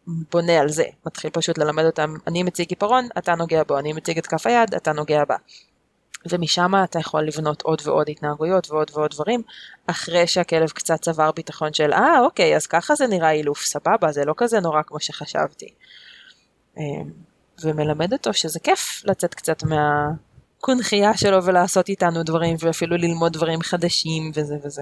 [0.07, 4.17] בונה על זה, מתחיל פשוט ללמד אותם, אני מציג עיפרון, אתה נוגע בו, אני מציג
[4.17, 5.35] את כף היד, אתה נוגע בה.
[6.29, 9.41] ומשם אתה יכול לבנות עוד ועוד התנהגויות ועוד ועוד דברים,
[9.87, 14.25] אחרי שהכלב קצת צבר ביטחון של אה אוקיי אז ככה זה נראה אילוף סבבה זה
[14.25, 15.73] לא כזה נורא כמו שחשבתי.
[17.63, 24.31] ומלמד אותו שזה כיף לצאת קצת מהקונכייה שלו ולעשות איתנו דברים ואפילו ללמוד דברים חדשים
[24.35, 24.81] וזה וזה.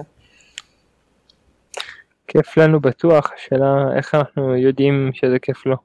[2.28, 5.76] כיף לנו בטוח, השאלה איך אנחנו יודעים שזה כיף לו.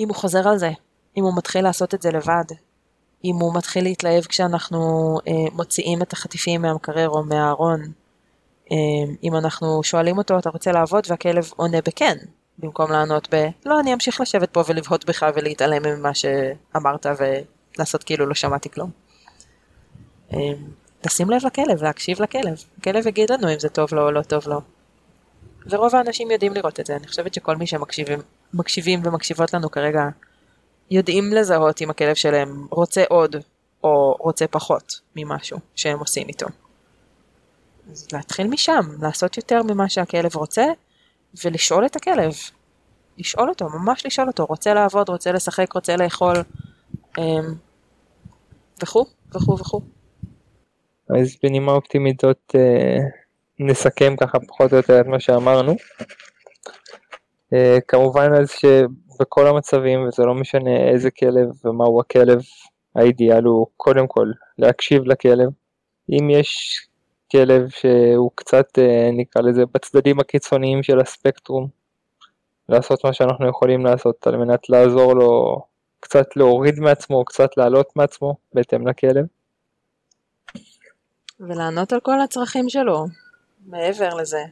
[0.00, 0.70] אם הוא חוזר על זה,
[1.16, 2.44] אם הוא מתחיל לעשות את זה לבד,
[3.24, 4.78] אם הוא מתחיל להתלהב כשאנחנו
[5.28, 7.80] אה, מוציאים את החטיפים מהמקרר או מהארון,
[8.72, 8.76] אה,
[9.22, 12.16] אם אנחנו שואלים אותו אתה רוצה לעבוד והכלב עונה בכן,
[12.58, 17.06] במקום לענות ב לא אני אמשיך לשבת פה ולבהות בך ולהתעלם ממה שאמרת
[17.76, 18.90] ולעשות כאילו לא שמעתי כלום.
[21.06, 24.48] לשים לב לכלב, להקשיב לכלב, הכלב יגיד לנו אם זה טוב לו או לא טוב
[24.48, 24.60] לו.
[25.66, 28.18] ורוב האנשים יודעים לראות את זה, אני חושבת שכל מי שמקשיבים
[28.54, 30.02] מקשיבים ומקשיבות לנו כרגע
[30.90, 33.36] יודעים לזהות אם הכלב שלהם רוצה עוד
[33.84, 36.46] או רוצה פחות ממשהו שהם עושים איתו.
[37.92, 40.64] אז להתחיל משם, לעשות יותר ממה שהכלב רוצה
[41.44, 42.32] ולשאול את הכלב.
[43.18, 46.36] לשאול אותו, ממש לשאול אותו, רוצה לעבוד, רוצה לשחק, רוצה לאכול,
[47.18, 47.54] אמ,
[48.82, 49.04] וכו'
[49.34, 49.80] וכו' וכו'.
[51.10, 52.98] אז בנימה אופטימית זאת אה,
[53.60, 55.76] נסכם ככה פחות או יותר את מה שאמרנו.
[57.52, 62.40] אה, כמובן אז שבכל המצבים וזה לא משנה איזה כלב ומהו הכלב,
[62.96, 64.26] האידיאל הוא קודם כל
[64.58, 65.48] להקשיב לכלב.
[66.10, 66.80] אם יש
[67.32, 71.68] כלב שהוא קצת אה, נקרא לזה בצדדים הקיצוניים של הספקטרום,
[72.68, 75.62] לעשות מה שאנחנו יכולים לעשות על מנת לעזור לו
[76.00, 79.26] קצת להוריד מעצמו, קצת לעלות מעצמו בהתאם לכלב.
[81.40, 83.06] ולענות על כל הצרכים שלו,
[83.66, 84.44] מעבר לזה,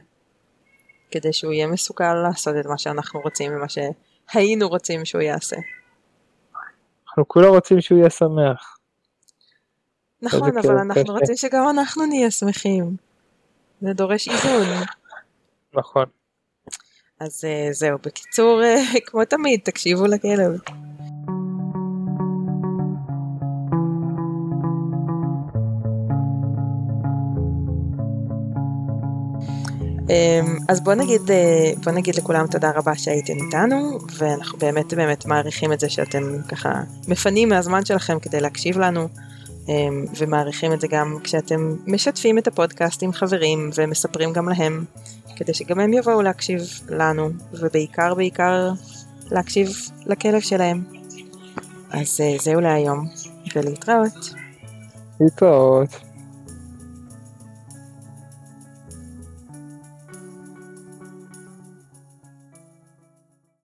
[1.11, 5.55] כדי שהוא יהיה מסוגל לעשות את מה שאנחנו רוצים ומה שהיינו רוצים שהוא יעשה.
[7.07, 8.76] אנחנו כולה רוצים שהוא יהיה שמח.
[10.21, 12.95] נכון, אבל אנחנו רוצים שגם אנחנו נהיה שמחים.
[13.81, 14.67] זה דורש איזון.
[15.73, 16.05] נכון.
[17.19, 20.59] אז אה, זהו, בקיצור, אה, כמו תמיד, תקשיבו לכלב.
[30.09, 35.25] אמ, אז בוא נגיד, אה, בוא נגיד לכולם תודה רבה שהייתם איתנו, ואנחנו באמת באמת
[35.25, 39.07] מעריכים את זה שאתם ככה מפנים מהזמן שלכם כדי להקשיב לנו,
[40.17, 44.85] ומעריכים את זה גם כשאתם משתפים את הפודקאסט עם חברים ומספרים גם להם,
[45.35, 48.71] כדי שגם הם יבואו להקשיב לנו, ובעיקר בעיקר
[49.31, 49.69] להקשיב
[50.05, 50.83] לכלב שלהם.
[51.91, 53.07] אז אה, זהו להיום,
[53.55, 54.33] ולהתראות.
[55.19, 56.06] להתראות.